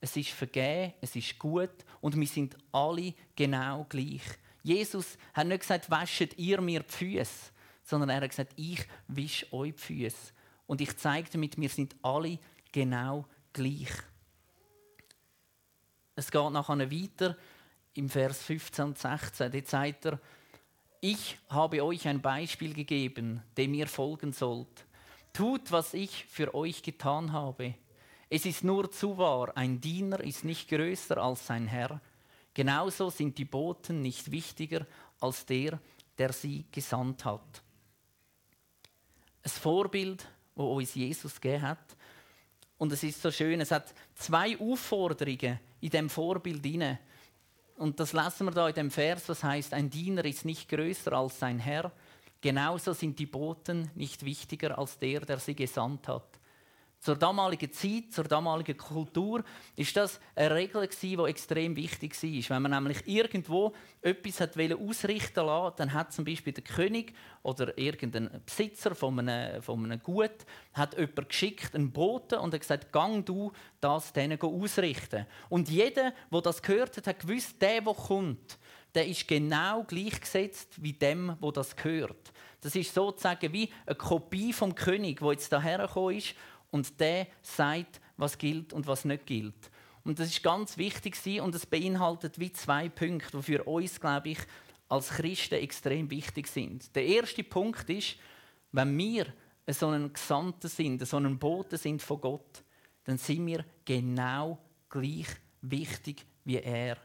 es 0.00 0.16
ist 0.16 0.30
vergeben, 0.30 0.94
es 1.02 1.14
ist 1.14 1.38
gut 1.38 1.84
und 2.00 2.18
wir 2.18 2.26
sind 2.26 2.56
alle 2.72 3.12
genau 3.36 3.84
gleich. 3.90 4.22
Jesus 4.62 5.18
hat 5.34 5.48
nicht 5.48 5.60
gesagt, 5.60 5.90
waschet 5.90 6.38
ihr 6.38 6.62
mir 6.62 6.80
die 6.80 6.90
Füße, 6.90 7.52
sondern 7.84 8.08
er 8.08 8.22
hat 8.22 8.30
gesagt, 8.30 8.54
ich 8.56 8.86
wische 9.06 9.52
euch 9.52 9.74
die 9.74 9.78
Füße. 9.78 10.32
Und 10.66 10.80
ich 10.80 10.96
zeige 10.96 11.28
damit, 11.30 11.60
wir 11.60 11.68
sind 11.68 11.94
alle 12.00 12.38
genau 12.72 13.26
gleich. 13.52 13.92
Es 16.16 16.30
geht 16.30 16.52
nachher 16.52 16.90
weiter 16.90 17.36
im 17.92 18.08
Vers 18.08 18.42
15 18.44 18.84
und 18.86 18.98
16. 18.98 19.52
Dort 19.52 19.66
sagt 19.68 20.06
er, 20.06 20.20
ich 21.00 21.38
habe 21.48 21.84
euch 21.84 22.06
ein 22.08 22.20
Beispiel 22.20 22.74
gegeben, 22.74 23.42
dem 23.56 23.74
ihr 23.74 23.86
folgen 23.86 24.32
sollt. 24.32 24.86
Tut, 25.32 25.70
was 25.70 25.94
ich 25.94 26.24
für 26.24 26.54
euch 26.54 26.82
getan 26.82 27.32
habe. 27.32 27.74
Es 28.30 28.44
ist 28.44 28.64
nur 28.64 28.90
zu 28.90 29.16
wahr, 29.16 29.56
ein 29.56 29.80
Diener 29.80 30.20
ist 30.20 30.44
nicht 30.44 30.68
größer 30.68 31.16
als 31.18 31.46
sein 31.46 31.66
Herr. 31.66 32.00
Genauso 32.52 33.10
sind 33.10 33.38
die 33.38 33.44
Boten 33.44 34.02
nicht 34.02 34.30
wichtiger 34.30 34.86
als 35.20 35.46
der, 35.46 35.80
der 36.18 36.32
sie 36.32 36.64
gesandt 36.72 37.24
hat. 37.24 37.62
Ein 39.42 39.50
Vorbild, 39.50 40.28
wo 40.54 40.74
uns 40.74 40.94
Jesus 40.94 41.40
gegeben 41.40 41.62
hat. 41.62 41.96
Und 42.76 42.92
es 42.92 43.02
ist 43.02 43.22
so 43.22 43.30
schön, 43.30 43.60
es 43.60 43.70
hat 43.70 43.94
zwei 44.14 44.58
Aufforderungen 44.58 45.60
in 45.80 45.90
dem 45.90 46.10
Vorbild 46.10 46.64
inne. 46.66 46.98
Und 47.78 48.00
das 48.00 48.12
lassen 48.12 48.46
wir 48.46 48.50
da 48.50 48.68
in 48.68 48.74
dem 48.74 48.90
Vers, 48.90 49.28
was 49.28 49.44
heißt, 49.44 49.72
ein 49.72 49.88
Diener 49.88 50.24
ist 50.24 50.44
nicht 50.44 50.68
größer 50.68 51.12
als 51.12 51.38
sein 51.38 51.60
Herr. 51.60 51.92
Genauso 52.40 52.92
sind 52.92 53.18
die 53.18 53.26
Boten 53.26 53.90
nicht 53.94 54.24
wichtiger 54.24 54.78
als 54.78 54.98
der, 54.98 55.20
der 55.20 55.38
sie 55.38 55.54
gesandt 55.54 56.08
hat. 56.08 56.37
Zur 57.00 57.14
damaligen 57.14 57.72
Zeit, 57.72 58.10
zur 58.10 58.24
damaligen 58.24 58.76
Kultur, 58.76 59.44
ist 59.76 59.96
das 59.96 60.18
eine 60.34 60.54
Regel 60.54 60.88
die 61.00 61.16
extrem 61.16 61.76
wichtig 61.76 62.20
war. 62.20 62.56
Wenn 62.56 62.62
man 62.62 62.72
nämlich 62.72 63.06
irgendwo 63.06 63.72
etwas 64.02 64.40
ausrichten 64.40 65.46
wollte, 65.46 65.76
dann 65.78 65.92
hat 65.92 66.12
zum 66.12 66.24
Beispiel 66.24 66.52
der 66.52 66.64
König 66.64 67.14
oder 67.42 67.78
irgendein 67.78 68.42
Besitzer 68.44 68.96
von 68.96 69.18
einem, 69.20 69.62
von 69.62 69.84
einem 69.84 70.02
Gut 70.02 70.44
hat 70.72 70.98
jemand 70.98 71.28
geschickt, 71.28 71.74
einen 71.74 71.92
Boten, 71.92 72.40
und 72.40 72.52
hat 72.52 72.60
gesagt, 72.60 72.92
gang 72.92 73.24
du 73.24 73.52
das 73.80 74.12
denen 74.12 74.40
ausrichten. 74.40 75.24
Und 75.48 75.68
jeder, 75.68 76.12
der 76.32 76.40
das 76.40 76.62
gehört 76.62 76.96
hat, 76.96 77.06
hat 77.06 77.20
gewusst, 77.20 77.62
der, 77.62 77.80
der 77.80 77.94
kommt, 77.94 78.58
der 78.94 79.06
ist 79.06 79.28
genau 79.28 79.84
gleichgesetzt 79.84 80.82
wie 80.82 80.94
dem, 80.94 81.36
wo 81.40 81.52
das 81.52 81.76
gehört. 81.76 82.32
Das 82.60 82.74
ist 82.74 82.92
sozusagen 82.92 83.52
wie 83.52 83.70
eine 83.86 83.94
Kopie 83.94 84.52
vom 84.52 84.74
König, 84.74 85.22
wo 85.22 85.30
jetzt 85.30 85.52
daher 85.52 85.78
gekommen 85.78 86.16
ist 86.16 86.34
und 86.70 86.98
der 87.00 87.26
sagt, 87.42 88.00
was 88.16 88.38
gilt 88.38 88.72
und 88.72 88.86
was 88.86 89.04
nicht 89.04 89.26
gilt. 89.26 89.70
Und 90.04 90.18
das 90.18 90.28
ist 90.28 90.42
ganz 90.42 90.78
wichtig 90.78 91.40
und 91.40 91.54
es 91.54 91.66
beinhaltet 91.66 92.38
wie 92.38 92.52
zwei 92.52 92.88
Punkte, 92.88 93.36
die 93.36 93.42
für 93.42 93.64
uns, 93.64 94.00
glaube 94.00 94.30
ich, 94.30 94.38
als 94.88 95.10
Christen 95.10 95.56
extrem 95.56 96.10
wichtig 96.10 96.46
sind. 96.46 96.94
Der 96.96 97.04
erste 97.04 97.44
Punkt 97.44 97.88
ist, 97.90 98.16
wenn 98.72 98.96
wir 98.96 99.26
so 99.66 99.88
einen 99.88 100.12
Gesandten 100.12 100.68
sind, 100.68 101.06
so 101.06 101.18
einen 101.18 101.38
Boten 101.38 101.78
sind 101.78 102.00
von 102.02 102.20
Gott, 102.20 102.62
dann 103.04 103.18
sind 103.18 103.46
wir 103.46 103.64
genau 103.84 104.58
gleich 104.88 105.26
wichtig 105.60 106.24
wie 106.44 106.56
er. 106.56 106.96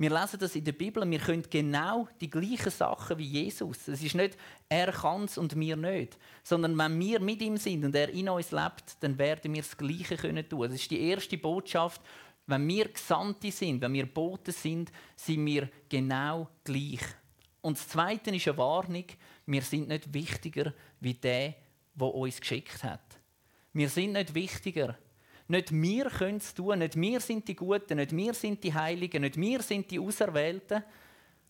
Wir 0.00 0.10
lesen 0.10 0.38
das 0.38 0.54
in 0.54 0.62
der 0.62 0.72
Bibel, 0.72 1.10
wir 1.10 1.18
können 1.18 1.42
genau 1.50 2.06
die 2.20 2.30
gleichen 2.30 2.70
Sachen 2.70 3.18
wie 3.18 3.26
Jesus. 3.26 3.88
Es 3.88 4.00
ist 4.00 4.14
nicht, 4.14 4.38
er 4.68 4.92
kann 4.92 5.24
es 5.24 5.36
und 5.36 5.58
wir 5.58 5.76
nicht. 5.76 6.16
Sondern 6.44 6.78
wenn 6.78 7.00
wir 7.00 7.18
mit 7.18 7.42
ihm 7.42 7.56
sind 7.56 7.84
und 7.84 7.96
er 7.96 8.08
in 8.10 8.28
uns 8.28 8.52
lebt, 8.52 8.96
dann 9.00 9.18
werden 9.18 9.52
wir 9.52 9.62
das 9.62 9.76
Gleiche 9.76 10.16
können 10.16 10.48
tun. 10.48 10.68
Das 10.70 10.80
ist 10.80 10.90
die 10.92 11.00
erste 11.00 11.36
Botschaft. 11.36 12.00
Wenn 12.46 12.68
wir 12.68 12.88
Gesandte 12.88 13.50
sind, 13.50 13.80
wenn 13.80 13.92
wir 13.92 14.06
Boten 14.06 14.54
sind, 14.54 14.92
sind 15.16 15.44
wir 15.44 15.68
genau 15.88 16.48
gleich. 16.62 17.02
Und 17.60 17.76
das 17.76 17.88
Zweite 17.88 18.30
ist 18.30 18.46
eine 18.46 18.56
Warnung. 18.56 19.04
Wir 19.46 19.62
sind 19.62 19.88
nicht 19.88 20.14
wichtiger 20.14 20.72
wie 21.00 21.14
der, 21.14 21.56
der 21.96 22.14
uns 22.14 22.40
geschickt 22.40 22.84
hat. 22.84 23.18
Wir 23.72 23.88
sind 23.88 24.12
nicht 24.12 24.32
wichtiger 24.32 24.96
nicht 25.48 25.72
wir 25.72 26.10
können 26.10 26.36
es 26.36 26.54
tun, 26.54 26.78
nicht 26.78 26.94
wir 27.00 27.20
sind 27.20 27.48
die 27.48 27.56
Guten, 27.56 27.96
nicht 27.96 28.14
wir 28.14 28.34
sind 28.34 28.62
die 28.62 28.72
Heiligen, 28.72 29.22
nicht 29.22 29.36
wir 29.36 29.62
sind 29.62 29.90
die 29.90 29.98
Auserwählten, 29.98 30.84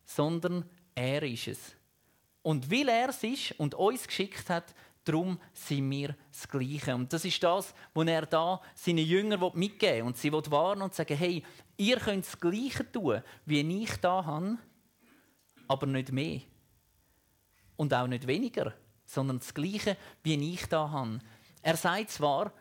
sondern 0.04 0.64
er 0.94 1.22
ist 1.24 1.48
es. 1.48 1.76
Und 2.42 2.70
weil 2.70 2.88
er 2.88 3.10
es 3.10 3.22
ist 3.24 3.58
und 3.58 3.74
uns 3.74 4.06
geschickt 4.06 4.48
hat, 4.48 4.74
darum 5.04 5.38
sind 5.52 5.90
wir 5.90 6.14
das 6.30 6.48
Gleiche. 6.48 6.94
Und 6.94 7.12
das 7.12 7.24
ist 7.24 7.42
das, 7.42 7.74
was 7.94 8.06
er 8.06 8.26
da 8.26 8.60
seinen 8.74 9.04
Jüngern 9.04 9.50
mitgeben 9.54 9.96
will. 9.96 10.02
Und 10.02 10.16
sie 10.16 10.32
will 10.32 10.42
warnen 10.48 10.82
und 10.82 10.94
sagen, 10.94 11.16
hey, 11.16 11.42
ihr 11.76 11.96
könnt 11.96 12.24
das 12.24 12.38
Gleiche 12.38 12.90
tun, 12.90 13.22
wie 13.46 13.82
ich 13.82 13.96
da 13.96 14.24
habe, 14.24 14.58
aber 15.66 15.86
nicht 15.86 16.12
mehr. 16.12 16.40
Und 17.76 17.94
auch 17.94 18.06
nicht 18.06 18.26
weniger, 18.26 18.74
sondern 19.04 19.38
das 19.38 19.54
Gleiche, 19.54 19.96
wie 20.22 20.54
ich 20.54 20.66
da 20.66 20.90
habe. 20.90 21.20
Er 21.62 21.76
sagt 21.76 22.10
zwar, 22.10 22.52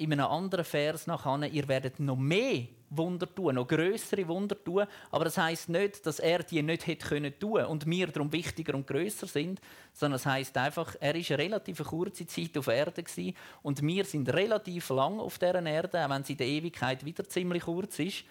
in 0.00 0.12
einem 0.12 0.26
anderen 0.26 0.64
Vers 0.64 1.06
nachher, 1.06 1.46
ihr 1.52 1.68
werdet 1.68 2.00
noch 2.00 2.16
mehr 2.16 2.64
Wunder 2.88 3.32
tun, 3.32 3.54
noch 3.54 3.68
größere 3.68 4.26
Wunder 4.26 4.56
tun. 4.64 4.86
Aber 5.10 5.24
das 5.24 5.36
heißt 5.36 5.68
nicht, 5.68 6.04
dass 6.06 6.18
er 6.18 6.42
die 6.42 6.62
nicht 6.62 6.86
hätte 6.86 7.06
können 7.06 7.38
tun 7.38 7.64
und 7.66 7.86
wir 7.86 8.06
darum 8.06 8.32
wichtiger 8.32 8.74
und 8.74 8.86
größer 8.86 9.26
sind, 9.26 9.60
sondern 9.92 10.16
es 10.16 10.24
heißt 10.24 10.56
einfach, 10.56 10.96
er 11.00 11.14
ist 11.14 11.30
relativ 11.32 11.84
kurze 11.84 12.26
Zeit 12.26 12.56
auf 12.56 12.68
Erde 12.68 13.04
und 13.62 13.82
wir 13.82 14.04
sind 14.06 14.32
relativ 14.32 14.88
lang 14.88 15.20
auf 15.20 15.38
dieser 15.38 15.64
Erde, 15.64 16.04
auch 16.04 16.10
wenn 16.10 16.24
sie 16.24 16.32
in 16.32 16.38
der 16.38 16.46
Ewigkeit 16.46 17.04
wieder 17.04 17.28
ziemlich 17.28 17.64
kurz 17.64 17.98
ist. 17.98 18.24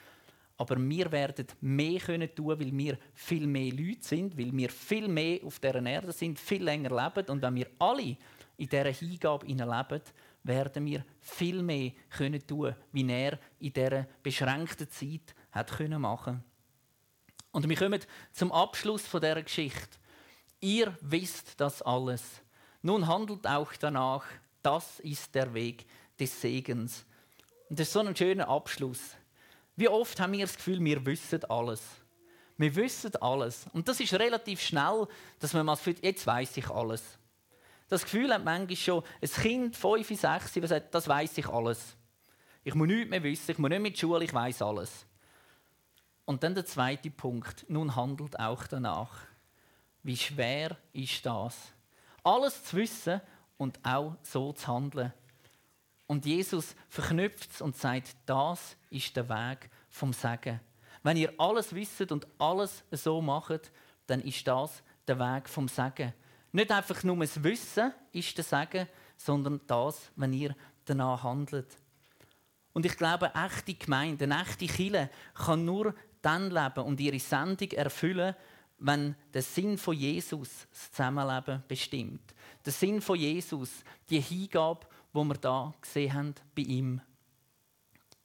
Aber 0.57 0.75
wir 0.75 1.11
werden 1.11 1.45
mehr 1.61 1.99
können 1.99 2.35
tun, 2.35 2.59
weil 2.59 2.75
wir 2.75 2.97
viel 3.13 3.45
mehr 3.45 3.71
Leute 3.71 4.01
sind, 4.01 4.37
weil 4.37 4.51
wir 4.51 4.69
viel 4.69 5.07
mehr 5.07 5.39
auf 5.45 5.59
dieser 5.59 5.85
Erde 5.85 6.11
sind, 6.11 6.37
viel 6.39 6.63
länger 6.63 6.89
leben. 6.89 7.29
Und 7.29 7.41
wenn 7.43 7.55
wir 7.55 7.67
alle 7.77 8.17
in 8.57 8.67
dieser 8.67 8.91
Hingabe 8.91 9.45
leben, 9.45 10.01
werden 10.43 10.85
wir 10.85 11.05
viel 11.19 11.61
mehr 11.61 11.91
können 12.09 12.45
tun, 12.45 12.75
wie 12.91 13.09
er 13.11 13.39
in 13.59 13.73
dieser 13.73 14.07
beschränkten 14.23 14.89
Zeit 14.89 15.35
hat 15.51 15.71
können 15.71 16.01
machen. 16.01 16.43
Und 17.51 17.67
wir 17.67 17.75
kommen 17.75 18.01
zum 18.31 18.51
Abschluss 18.51 19.05
von 19.07 19.21
der 19.21 19.41
Geschichte. 19.41 19.97
Ihr 20.59 20.95
wisst 21.01 21.59
das 21.59 21.81
alles. 21.81 22.23
Nun 22.81 23.07
handelt 23.07 23.47
auch 23.47 23.73
danach, 23.73 24.23
Das 24.61 24.99
ist 24.99 25.33
der 25.35 25.53
Weg 25.53 25.85
des 26.19 26.41
Segens. 26.41 27.05
Und 27.69 27.79
das 27.79 27.87
ist 27.87 27.93
so 27.93 28.01
ein 28.01 28.15
schöner 28.15 28.49
Abschluss. 28.49 29.15
Wie 29.75 29.87
oft 29.87 30.19
haben 30.19 30.33
wir 30.33 30.41
das 30.41 30.57
Gefühl, 30.57 30.83
wir 30.83 31.05
wissen 31.05 31.43
alles. 31.45 31.81
Wir 32.57 32.75
wissen 32.75 33.15
alles. 33.21 33.65
Und 33.71 33.87
das 33.87 34.01
ist 34.01 34.13
relativ 34.13 34.59
schnell, 34.59 35.07
dass 35.39 35.53
man 35.53 35.65
mal 35.65 35.77
fühlt, 35.77 36.03
jetzt 36.03 36.27
weiß 36.27 36.57
ich 36.57 36.69
alles. 36.69 37.17
Das 37.89 38.03
Gefühl 38.03 38.33
hat 38.33 38.45
manchmal 38.45 38.75
schon 38.75 39.03
ein 39.21 39.29
Kind, 39.29 39.75
5, 39.75 40.07
6, 40.07 40.53
das 40.53 40.69
sagt, 40.69 40.93
das 40.93 41.07
weiß 41.07 41.37
ich 41.39 41.47
alles. 41.47 41.97
Ich 42.63 42.75
muss 42.75 42.87
nichts 42.87 43.09
mehr 43.09 43.23
wissen, 43.23 43.51
ich 43.51 43.57
muss 43.57 43.69
nicht 43.69 43.81
mit 43.81 43.95
der 43.95 43.99
Schule, 43.99 44.23
ich 44.23 44.33
weiß 44.33 44.61
alles. 44.61 45.05
Und 46.25 46.43
dann 46.43 46.53
der 46.53 46.65
zweite 46.65 47.09
Punkt, 47.09 47.65
nun 47.67 47.95
handelt 47.95 48.39
auch 48.39 48.67
danach. 48.67 49.17
Wie 50.03 50.15
schwer 50.15 50.77
ist 50.93 51.25
das? 51.25 51.57
Alles 52.23 52.63
zu 52.63 52.77
wissen 52.77 53.21
und 53.57 53.79
auch 53.83 54.15
so 54.21 54.53
zu 54.53 54.67
handeln. 54.67 55.11
Und 56.05 56.25
Jesus 56.25 56.75
verknüpft 56.87 57.51
es 57.51 57.61
und 57.61 57.75
sagt, 57.75 58.15
das 58.27 58.77
ist 58.89 59.15
der 59.15 59.27
Weg 59.29 59.69
vom 59.89 60.13
Sagen. 60.13 60.59
Wenn 61.01 61.17
ihr 61.17 61.33
alles 61.37 61.73
wisst 61.73 62.11
und 62.11 62.27
alles 62.37 62.83
so 62.91 63.21
macht, 63.21 63.71
dann 64.05 64.21
ist 64.21 64.47
das 64.47 64.83
der 65.07 65.19
Weg 65.19 65.49
vom 65.49 65.67
Sagen. 65.67 66.13
Nicht 66.51 66.71
einfach 66.71 67.03
nur 67.03 67.17
das 67.17 67.43
Wissen 67.43 67.93
ist 68.11 68.37
das 68.37 68.49
Sagen, 68.49 68.87
sondern 69.17 69.61
das, 69.67 70.11
wenn 70.15 70.33
ihr 70.33 70.55
danach 70.85 71.23
handelt. 71.23 71.77
Und 72.73 72.85
ich 72.85 72.97
glaube, 72.97 73.33
eine 73.35 73.47
echte 73.47 73.73
Gemeinde, 73.73 74.25
eine 74.25 74.41
echte 74.41 74.67
Kirche 74.67 75.09
kann 75.33 75.65
nur 75.65 75.93
dann 76.21 76.49
leben 76.49 76.85
und 76.85 76.99
ihre 76.99 77.19
Sendung 77.19 77.71
erfüllen, 77.71 78.35
wenn 78.79 79.15
der 79.33 79.41
Sinn 79.41 79.77
von 79.77 79.95
Jesus 79.95 80.67
das 80.71 80.91
Zusammenleben 80.91 81.63
bestimmt. 81.67 82.33
Der 82.65 82.71
Sinn 82.71 83.01
von 83.01 83.19
Jesus, 83.19 83.83
die 84.09 84.21
Hingabe, 84.21 84.87
wo 85.11 85.23
wir 85.23 85.35
da 85.35 85.73
gesehen 85.81 86.13
haben 86.13 86.35
bei 86.55 86.61
ihm. 86.63 87.01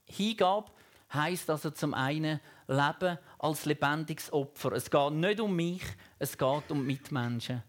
Hingabe 0.07 0.71
heißt 1.13 1.51
also 1.51 1.71
zum 1.71 1.95
einen 1.95 2.41
Leben 2.67 3.19
als 3.39 3.65
lebendiges 3.65 4.33
Opfer. 4.33 4.73
Es 4.73 4.91
geht 4.91 5.13
nicht 5.13 5.41
um 5.41 5.55
mich, 5.55 5.83
es 6.19 6.37
geht 6.37 6.71
um 6.71 6.85
Mitmenschen. 6.85 7.63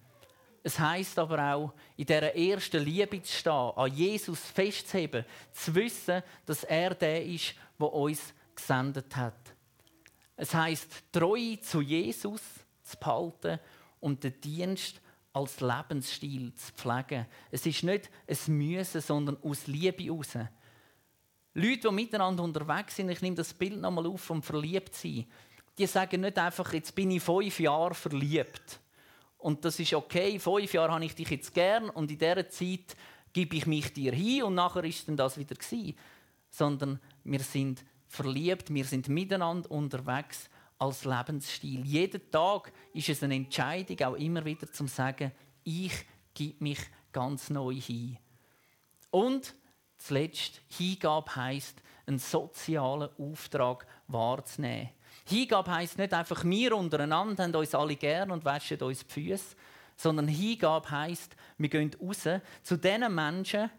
Es 0.65 0.79
heißt 0.79 1.19
aber 1.19 1.53
auch, 1.53 1.73
in 1.95 2.07
dieser 2.07 2.35
ersten 2.35 2.83
Liebe 2.83 3.21
zu 3.21 3.31
stehen, 3.31 3.71
an 3.75 3.93
Jesus 3.93 4.39
festzuheben, 4.39 5.23
zu 5.51 5.75
wissen, 5.75 6.23
dass 6.43 6.63
er 6.63 6.95
der 6.95 7.23
ist, 7.23 7.53
der 7.79 7.93
uns 7.93 8.33
gesendet 8.55 9.15
hat. 9.15 9.53
Es 10.35 10.55
heißt, 10.55 11.03
Treue 11.11 11.59
zu 11.59 11.81
Jesus 11.81 12.41
zu 12.81 12.97
behalten 12.97 13.59
und 13.99 14.23
den 14.23 14.41
Dienst 14.41 14.99
als 15.33 15.61
Lebensstil 15.61 16.51
zu 16.55 16.73
pflegen. 16.73 17.27
Es 17.51 17.63
ist 17.67 17.83
nicht 17.83 18.09
ein 18.27 18.57
Müssen, 18.57 19.01
sondern 19.01 19.37
aus 19.43 19.67
Liebe 19.67 20.03
heraus. 20.03 20.33
Leute, 21.53 21.89
die 21.89 21.93
miteinander 21.93 22.41
unterwegs 22.41 22.95
sind, 22.95 23.09
ich 23.09 23.21
nehme 23.21 23.35
das 23.35 23.53
Bild 23.53 23.79
nochmal 23.79 24.07
auf 24.07 24.21
vom 24.21 24.41
Verliebtsein, 24.41 25.27
die 25.77 25.85
sagen 25.85 26.21
nicht 26.21 26.39
einfach, 26.39 26.73
jetzt 26.73 26.95
bin 26.95 27.11
ich 27.11 27.21
fünf 27.21 27.59
Jahre 27.59 27.93
verliebt. 27.93 28.79
Und 29.45 29.63
das 29.63 29.79
ist 29.79 29.93
okay, 29.93 30.39
fünf 30.39 30.73
Jahre 30.73 30.93
habe 30.93 31.05
ich 31.05 31.13
dich 31.13 31.29
jetzt 31.29 31.53
gern 31.53 31.91
und 31.91 32.09
in 32.09 32.17
dieser 32.17 32.49
Zeit 32.49 32.95
gebe 33.31 33.55
ich 33.55 33.67
mich 33.67 33.93
dir 33.93 34.11
hin 34.11 34.41
und 34.41 34.55
nachher 34.55 34.83
ist 34.83 35.07
dann 35.07 35.17
das 35.17 35.37
wieder 35.37 35.53
gewesen. 35.53 35.95
Sondern 36.49 36.99
wir 37.23 37.41
sind 37.41 37.85
verliebt, 38.07 38.73
wir 38.73 38.85
sind 38.85 39.07
miteinander 39.07 39.69
unterwegs 39.69 40.49
als 40.79 41.05
Lebensstil. 41.05 41.85
Jeden 41.85 42.31
Tag 42.31 42.71
ist 42.91 43.09
es 43.09 43.21
eine 43.21 43.35
Entscheidung, 43.35 44.01
auch 44.07 44.15
immer 44.15 44.43
wieder 44.45 44.71
zu 44.71 44.87
sagen, 44.87 45.31
ich 45.63 45.93
gebe 46.33 46.63
mich 46.63 46.79
ganz 47.11 47.51
neu 47.51 47.75
hin. 47.75 48.17
Und 49.11 49.53
zuletzt, 49.99 50.59
Hingabe 50.75 51.35
heisst, 51.35 51.83
einen 52.07 52.17
sozialen 52.17 53.11
Auftrag 53.19 53.85
wahrzunehmen. 54.07 54.89
Hingabe 55.27 55.71
heisst 55.73 55.97
nicht 55.97 56.13
einfach, 56.13 56.43
wir 56.43 56.75
untereinander 56.75 57.43
haben 57.43 57.55
uns 57.55 57.73
alle 57.73 57.95
gern 57.95 58.29
und 58.29 58.45
waschen 58.45 58.79
uns 58.81 59.05
die 59.05 59.11
Füße, 59.11 59.55
sondern 59.95 60.27
Hingabe 60.27 60.89
heisst, 60.91 61.35
wir 61.57 61.69
gehen 61.69 61.91
raus 61.99 62.27
zu 62.61 62.77
den 62.77 63.13
Menschen, 63.13 63.71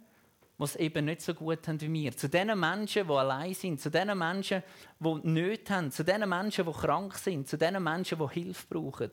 die 0.59 0.65
es 0.65 0.77
eben 0.77 1.05
nicht 1.05 1.21
so 1.21 1.35
gut 1.35 1.69
haben 1.69 1.81
wie 1.81 1.93
wir. 1.93 2.17
Zu 2.17 2.29
den 2.29 2.59
Menschen, 2.59 3.07
die 3.07 3.13
allein 3.13 3.55
sind, 3.55 3.81
zu 3.81 3.91
den 3.91 4.17
Menschen, 4.19 4.63
die 4.99 5.21
Nöte 5.29 5.75
haben, 5.75 5.91
zu 5.93 6.03
den 6.03 6.29
Menschen, 6.29 6.67
die 6.67 6.73
krank 6.73 7.15
sind, 7.15 7.47
zu 7.47 7.57
den 7.57 7.83
Menschen, 7.83 8.19
die 8.19 8.41
Hilfe 8.41 8.67
brauchen. 8.69 9.11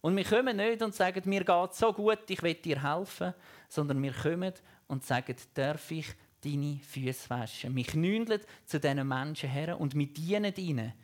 Und 0.00 0.16
wir 0.16 0.24
kommen 0.24 0.56
nicht 0.56 0.82
und 0.82 0.94
sagen, 0.94 1.28
mir 1.28 1.44
geht 1.44 1.74
so 1.74 1.92
gut, 1.92 2.20
ich 2.28 2.42
will 2.42 2.54
dir 2.54 2.82
helfen, 2.82 3.34
sondern 3.68 4.02
wir 4.02 4.12
kommen 4.12 4.54
und 4.86 5.04
sagen, 5.04 5.36
darf 5.52 5.90
ich 5.90 6.06
deine 6.42 6.78
Füße 6.78 7.28
waschen? 7.28 7.76
Wir 7.76 7.84
knündeln 7.84 8.40
zu 8.64 8.80
diesen 8.80 9.06
Menschen 9.06 9.50
her 9.50 9.78
und 9.78 9.94
wir 9.94 10.06
dienen 10.06 10.54
ihnen, 10.56 10.94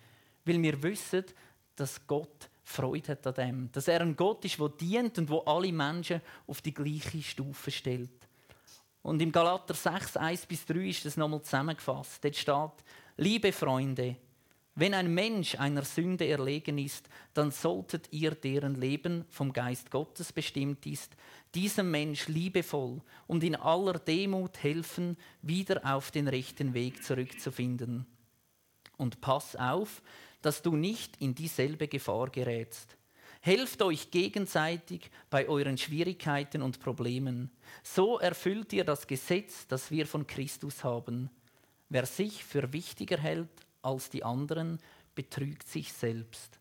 weil 0.46 0.62
wir 0.62 0.82
wissen, 0.82 1.24
dass 1.74 2.06
Gott 2.06 2.48
Freude 2.64 3.12
hat 3.12 3.26
an 3.26 3.34
dem. 3.34 3.72
Dass 3.72 3.88
er 3.88 4.00
ein 4.00 4.16
Gott 4.16 4.44
ist, 4.44 4.58
der 4.58 4.68
dient 4.70 5.18
und 5.18 5.28
wo 5.28 5.38
alle 5.40 5.72
Menschen 5.72 6.20
auf 6.46 6.60
die 6.60 6.74
gleiche 6.74 7.22
Stufe 7.22 7.70
stellt. 7.70 8.10
Und 9.02 9.22
im 9.22 9.30
Galater 9.30 9.74
6, 9.74 10.16
1 10.16 10.46
bis 10.46 10.66
3 10.66 10.88
ist 10.88 11.04
das 11.04 11.16
nochmal 11.16 11.42
zusammengefasst. 11.42 12.24
Dort 12.24 12.34
steht, 12.34 12.84
liebe 13.16 13.52
Freunde, 13.52 14.16
wenn 14.74 14.94
ein 14.94 15.14
Mensch 15.14 15.54
einer 15.54 15.84
Sünde 15.84 16.26
erlegen 16.26 16.76
ist, 16.76 17.08
dann 17.32 17.50
solltet 17.50 18.12
ihr, 18.12 18.32
deren 18.32 18.74
Leben 18.74 19.24
vom 19.30 19.52
Geist 19.52 19.90
Gottes 19.90 20.32
bestimmt 20.32 20.84
ist, 20.84 21.16
diesem 21.54 21.90
Mensch 21.90 22.28
liebevoll 22.28 23.00
und 23.26 23.42
in 23.42 23.56
aller 23.56 23.98
Demut 23.98 24.62
helfen, 24.62 25.16
wieder 25.40 25.80
auf 25.84 26.10
den 26.10 26.28
rechten 26.28 26.74
Weg 26.74 27.02
zurückzufinden. 27.02 28.06
Und 28.98 29.20
pass 29.20 29.56
auf, 29.56 30.02
dass 30.46 30.62
du 30.62 30.76
nicht 30.76 31.16
in 31.20 31.34
dieselbe 31.34 31.88
Gefahr 31.88 32.30
gerätst. 32.30 32.96
Helft 33.40 33.82
euch 33.82 34.12
gegenseitig 34.12 35.10
bei 35.28 35.48
euren 35.48 35.76
Schwierigkeiten 35.76 36.62
und 36.62 36.78
Problemen. 36.78 37.50
So 37.82 38.20
erfüllt 38.20 38.72
ihr 38.72 38.84
das 38.84 39.08
Gesetz, 39.08 39.66
das 39.66 39.90
wir 39.90 40.06
von 40.06 40.24
Christus 40.24 40.84
haben. 40.84 41.30
Wer 41.88 42.06
sich 42.06 42.44
für 42.44 42.72
wichtiger 42.72 43.18
hält 43.18 43.50
als 43.82 44.08
die 44.08 44.22
anderen, 44.22 44.78
betrügt 45.16 45.66
sich 45.66 45.92
selbst. 45.92 46.60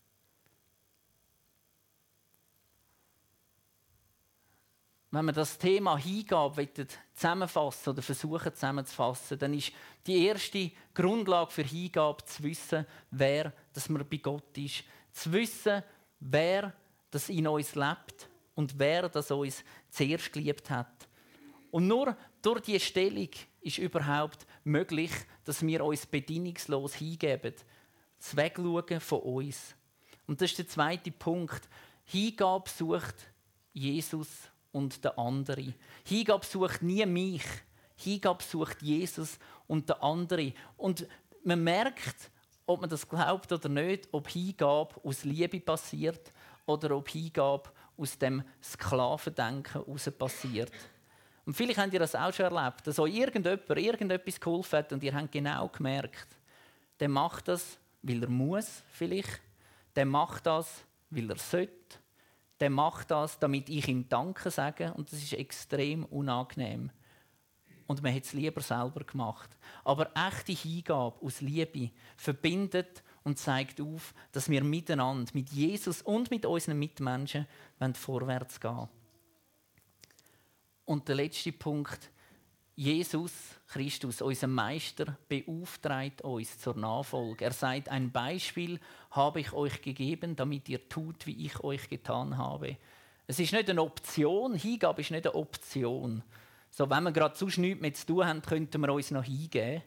Wenn 5.16 5.28
wir 5.28 5.32
das 5.32 5.58
Thema 5.58 5.98
Hingabe 5.98 6.68
zusammenfassen 7.14 7.92
oder 7.92 8.02
versuchen 8.02 8.54
zusammenzufassen, 8.54 9.40
dann 9.40 9.54
ist 9.54 9.72
die 10.06 10.26
erste 10.26 10.70
Grundlage 10.94 11.52
für 11.52 11.64
Hingabe 11.64 12.26
zu 12.26 12.44
wissen, 12.44 12.86
wer 13.12 13.54
dass 13.72 13.88
man 13.88 14.06
bei 14.10 14.18
Gott 14.18 14.58
ist. 14.58 14.84
Zu 15.14 15.32
wissen, 15.32 15.82
wer 16.20 16.74
das 17.12 17.30
in 17.30 17.48
uns 17.48 17.76
lebt 17.76 18.28
und 18.56 18.78
wer 18.78 19.08
das 19.08 19.32
uns 19.32 19.64
zuerst 19.90 20.34
geliebt 20.34 20.70
hat. 20.70 21.08
Und 21.72 21.88
nur 21.88 22.18
durch 22.42 22.60
diese 22.60 22.82
Stellung 22.82 23.30
ist 23.62 23.78
überhaupt 23.78 24.46
möglich, 24.66 25.12
dass 25.46 25.66
wir 25.66 25.86
uns 25.86 26.06
bedingungslos 26.06 26.96
hingeben, 26.96 27.54
das 28.18 28.36
Wegschauen 28.36 29.00
von 29.00 29.22
uns. 29.22 29.76
Und 30.28 30.42
das 30.42 30.52
ist 30.52 30.58
der 30.58 30.68
zweite 30.68 31.12
Punkt. 31.12 31.70
Hingabe 32.04 32.70
sucht 32.70 33.16
Jesus 33.72 34.50
und 34.76 35.06
der 35.06 35.18
andere. 35.18 35.74
Hingabe 36.04 36.46
sucht 36.46 36.82
nie 36.82 37.06
mich. 37.06 37.46
Hingabe 37.96 38.44
sucht 38.44 38.82
Jesus 38.82 39.40
und 39.68 39.88
der 39.88 40.04
andere. 40.04 40.52
Und 40.76 41.08
man 41.46 41.64
merkt, 41.64 42.30
ob 42.66 42.82
man 42.82 42.90
das 42.90 43.08
glaubt 43.08 43.50
oder 43.54 43.70
nicht, 43.70 44.10
ob 44.12 44.28
Hingabe 44.28 44.96
aus 45.02 45.24
Liebe 45.24 45.62
passiert 45.62 46.34
oder 46.66 46.98
ob 46.98 47.08
Hingabe 47.08 47.70
aus 47.96 48.18
dem 48.18 48.44
Sklavendenken 48.62 49.86
heraus 49.86 50.12
passiert. 50.12 50.72
Und 51.46 51.54
vielleicht 51.54 51.80
habt 51.80 51.94
ihr 51.94 52.00
das 52.00 52.14
auch 52.14 52.34
schon 52.34 52.54
erlebt, 52.54 52.86
dass 52.86 53.00
euch 53.00 53.16
irgendjemand 53.16 53.70
irgendetwas 53.70 54.40
geholfen 54.42 54.80
hat 54.80 54.92
und 54.92 55.04
ihr 55.04 55.14
habt 55.14 55.32
genau 55.32 55.70
gemerkt, 55.70 56.28
der 57.00 57.08
macht 57.08 57.48
das, 57.48 57.78
weil 58.02 58.24
er 58.24 58.30
muss 58.30 58.84
vielleicht, 58.92 59.42
der 59.96 60.06
macht 60.06 60.46
das, 60.46 60.84
weil 61.12 61.30
er 61.30 61.38
sollte, 61.38 62.00
der 62.60 62.70
macht 62.70 63.12
das, 63.12 63.40
damit 63.40 63.70
ich 63.70 63.88
ihm 63.88 64.08
Danke 64.08 64.50
sage 64.50 64.94
und 64.94 65.12
das 65.12 65.22
ist 65.22 65.34
extrem 65.34 66.06
unangenehm. 66.06 66.92
Und 67.88 68.02
man 68.02 68.16
hat 68.16 68.24
es 68.24 68.34
lieber 68.34 68.62
selber 68.62 69.04
gemacht. 69.04 69.50
Aber 69.84 70.12
echte 70.16 70.54
Hingabe 70.54 71.24
aus 71.24 71.42
Liebe 71.42 71.92
verbindet 72.18 73.04
und 73.24 73.38
zeigt 73.38 73.80
auf, 73.80 74.14
dass 74.32 74.50
wir 74.50 74.64
miteinander, 74.64 75.30
mit 75.34 75.52
Jesus 75.52 76.02
und 76.02 76.32
mit 76.32 76.46
unseren 76.46 76.80
Mitmenschen 76.80 77.46
vorwärts 77.94 78.60
gehen 78.60 78.76
wollen. 78.76 78.90
Und 80.86 81.08
der 81.08 81.16
letzte 81.16 81.52
Punkt. 81.52 82.12
Jesus 82.76 83.32
Christus, 83.68 84.22
unser 84.22 84.48
Meister, 84.48 85.18
beauftragt 85.30 86.22
uns 86.22 86.60
zur 86.60 86.76
Nachfolge. 86.76 87.46
Er 87.46 87.54
sagt, 87.54 87.88
ein 87.88 88.12
Beispiel 88.12 88.80
habe 89.12 89.40
ich 89.40 89.54
euch 89.54 89.82
gegeben, 89.82 90.36
damit 90.36 90.68
ihr 90.68 90.90
tut, 90.90 91.26
wie 91.26 91.46
ich 91.46 91.64
euch 91.64 91.88
getan 91.88 92.38
habe. 92.38 92.78
Es 93.28 93.40
ist 93.40 93.54
nicht 93.54 93.70
eine 93.70 93.82
Option, 93.82 94.56
Hingabe 94.56 95.02
ist 95.02 95.12
nicht 95.12 95.26
eine 95.26 95.36
Option, 95.36 96.22
So, 96.78 96.90
wenn 96.90 97.04
wir 97.04 97.14
gerade 97.14 97.38
sonst 97.38 97.58
nichts 97.58 97.82
mehr 97.82 97.94
zu 97.94 98.06
tun 98.06 98.26
haben, 98.26 98.42
könnten 98.42 98.82
wir 98.82 98.92
uns 98.92 99.10
noch 99.10 99.24
hingeben. 99.24 99.82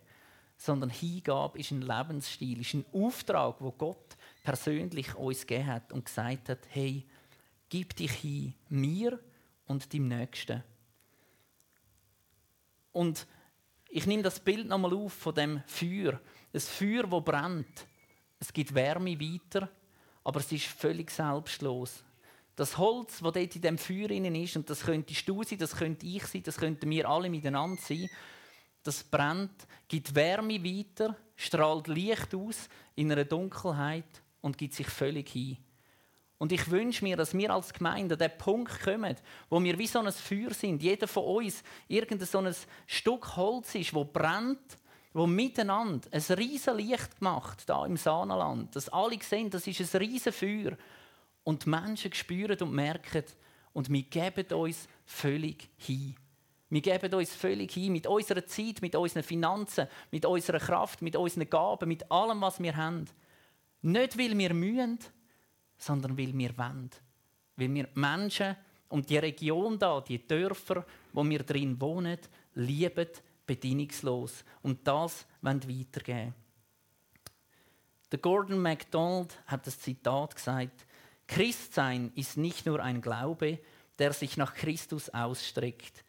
Sondern 0.57 0.89
Hingabe 0.89 1.59
ist 1.59 1.71
ein 1.71 1.83
Lebensstil, 1.83 2.63
ist 2.63 2.73
ein 2.73 2.87
Auftrag, 2.95 3.57
wo 3.61 3.73
Gott 3.73 4.17
persönlich 4.43 5.15
uns 5.15 5.47
gegeben 5.47 5.67
hat 5.67 5.93
und 5.93 6.07
gesagt 6.07 6.49
hat: 6.49 6.61
Hey, 6.71 7.05
gib 7.69 7.95
dich 7.95 8.13
hin, 8.13 8.55
mir 8.71 9.21
und 9.67 9.93
dem 9.93 10.09
Nächsten. 10.09 10.65
Und 12.93 13.27
ich 13.91 14.07
nehme 14.07 14.23
das 14.23 14.41
Bild 14.41 14.69
nochmal 14.69 14.95
auf 14.95 15.13
von 15.13 15.35
dem 15.35 15.63
Feuer. 15.67 16.21
Ein 16.53 16.61
Feuer, 16.61 17.05
das 17.05 17.25
brennt. 17.25 17.87
Es 18.39 18.53
gibt 18.53 18.75
Wärme 18.75 19.19
weiter, 19.19 19.69
aber 20.25 20.41
es 20.41 20.53
ist 20.53 20.67
völlig 20.67 21.11
selbstlos. 21.11 22.05
Das 22.55 22.77
Holz, 22.77 23.21
das 23.21 23.33
dort 23.33 23.37
in 23.37 23.63
dem 23.63 23.79
Feuer 23.79 24.11
ist, 24.11 24.57
und 24.57 24.69
das 24.69 24.81
könntest 24.81 25.29
du 25.29 25.43
sein, 25.43 25.59
das 25.59 25.77
könnte 25.77 26.07
ich 26.07 26.25
sein, 26.25 26.43
das 26.43 26.57
könnten 26.57 26.91
wir 26.91 27.09
alle 27.09 27.31
miteinander 27.31 27.81
sein, 27.81 28.09
das 28.83 29.05
brennt, 29.05 29.67
gibt 29.87 30.15
Wärme 30.15 30.63
weiter, 30.65 31.17
strahlt 31.37 31.89
Licht 31.89 32.35
aus 32.35 32.69
in 32.95 33.13
einer 33.13 33.25
Dunkelheit 33.25 34.23
und 34.41 34.59
gibt 34.59 34.75
sich 34.75 34.89
völlig 34.89 35.29
hin. 35.29 35.57
Und 36.39 36.53
ich 36.53 36.71
wünsche 36.71 37.05
mir, 37.05 37.17
dass 37.17 37.35
wir 37.37 37.51
als 37.51 37.73
Gemeinde 37.73 38.15
an 38.15 38.21
den 38.21 38.39
Punkt 38.39 38.81
kommen, 38.81 39.17
wo 39.51 39.63
wir 39.63 39.77
wie 39.77 39.89
so 39.89 39.99
ein 39.99 40.13
Feuer 40.13 40.55
sind. 40.55 40.83
Jeder 40.83 41.09
von 41.09 41.25
uns 41.25 41.65
irgendein 41.89 42.29
so 42.29 42.39
ein 42.39 42.55
Stück 42.87 43.37
Holz 43.37 43.75
ist, 43.75 43.93
wo 43.93 44.05
brennt, 44.05 44.79
wo 45.13 45.27
miteinander 45.27 46.09
ein 46.13 46.39
riesen 46.39 46.77
Licht 46.77 47.21
macht 47.21 47.69
da 47.69 47.85
im 47.85 47.97
Saanenland. 47.97 48.75
Dass 48.77 48.89
alle 48.89 49.19
sehen, 49.21 49.51
das 49.51 49.67
ist 49.67 49.95
ein 49.95 50.01
riesen 50.01 50.33
Feuer 50.33 50.77
und 51.43 51.65
die 51.65 51.71
Menschen 51.71 52.13
spüren 52.13 52.59
und 52.61 52.73
merken 52.73 53.25
und 53.73 53.91
wir 53.91 54.03
geben 54.03 54.47
uns 54.55 54.87
völlig 55.07 55.69
hin. 55.77 56.15
Wir 56.71 56.83
geben 56.83 57.15
uns 57.15 57.35
völlig 57.35 57.73
hin 57.73 57.93
mit 57.93 58.07
unserer 58.07 58.47
Zeit, 58.47 58.83
mit 58.83 58.95
unseren 58.95 59.23
Finanzen, 59.23 59.89
mit 60.11 60.27
unserer 60.27 60.59
Kraft, 60.59 61.01
mit 61.01 61.17
unseren 61.17 61.49
Gaben, 61.49 61.89
mit 61.89 62.11
allem, 62.13 62.41
was 62.43 62.61
wir 62.61 62.77
haben. 62.77 63.07
Nicht, 63.81 64.19
weil 64.19 64.37
wir 64.37 64.53
mühen, 64.53 64.99
sondern 65.79 66.19
weil 66.19 66.37
wir 66.37 66.57
wollen. 66.59 66.91
Weil 67.57 67.75
wir 67.75 67.89
Menschen 67.95 68.57
und 68.89 69.09
die 69.09 69.19
Region 69.19 69.79
da, 69.79 70.01
die 70.01 70.27
Dörfer, 70.27 70.85
wo 71.13 71.25
wir 71.25 71.43
drin 71.43 71.81
wohnen, 71.81 72.19
lieben 72.55 73.09
bedingungslos. 73.47 74.45
Und 74.63 74.87
das 74.87 75.27
wollen 75.41 75.63
weitergeben. 75.69 76.35
Der 78.11 78.19
Gordon 78.19 78.61
MacDonald 78.61 79.39
hat 79.47 79.67
das 79.67 79.81
Zitat 79.81 80.35
gesagt: 80.35 80.87
Christsein 81.27 82.11
ist 82.15 82.37
nicht 82.37 82.67
nur 82.67 82.83
ein 82.83 83.01
Glaube, 83.01 83.59
der 83.99 84.13
sich 84.13 84.37
nach 84.37 84.55
Christus 84.55 85.11
ausstreckt, 85.11 86.05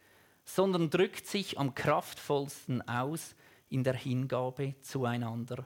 sondern 0.46 0.90
drückt 0.90 1.28
sich 1.28 1.60
am 1.60 1.76
kraftvollsten 1.76 2.88
aus 2.88 3.36
in 3.70 3.84
der 3.84 3.96
Hingabe 3.96 4.76
zueinander. 4.82 5.66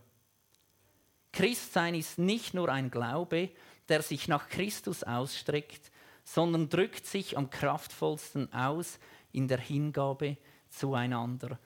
Christsein 1.32 1.96
ist 1.96 2.20
nicht 2.20 2.54
nur 2.54 2.70
ein 2.70 2.92
Glaube, 2.92 3.50
der 3.90 4.02
sich 4.02 4.28
nach 4.28 4.50
Christus 4.50 5.04
ausstreckt, 5.04 5.92
sondern 6.24 6.70
drückt 6.70 7.06
sich 7.06 7.38
am 7.38 7.50
kraftvollsten 7.50 8.52
aus 8.54 9.00
in 9.32 9.48
der 9.48 9.60
Hingabe 9.60 10.38
zueinander. 10.70 11.60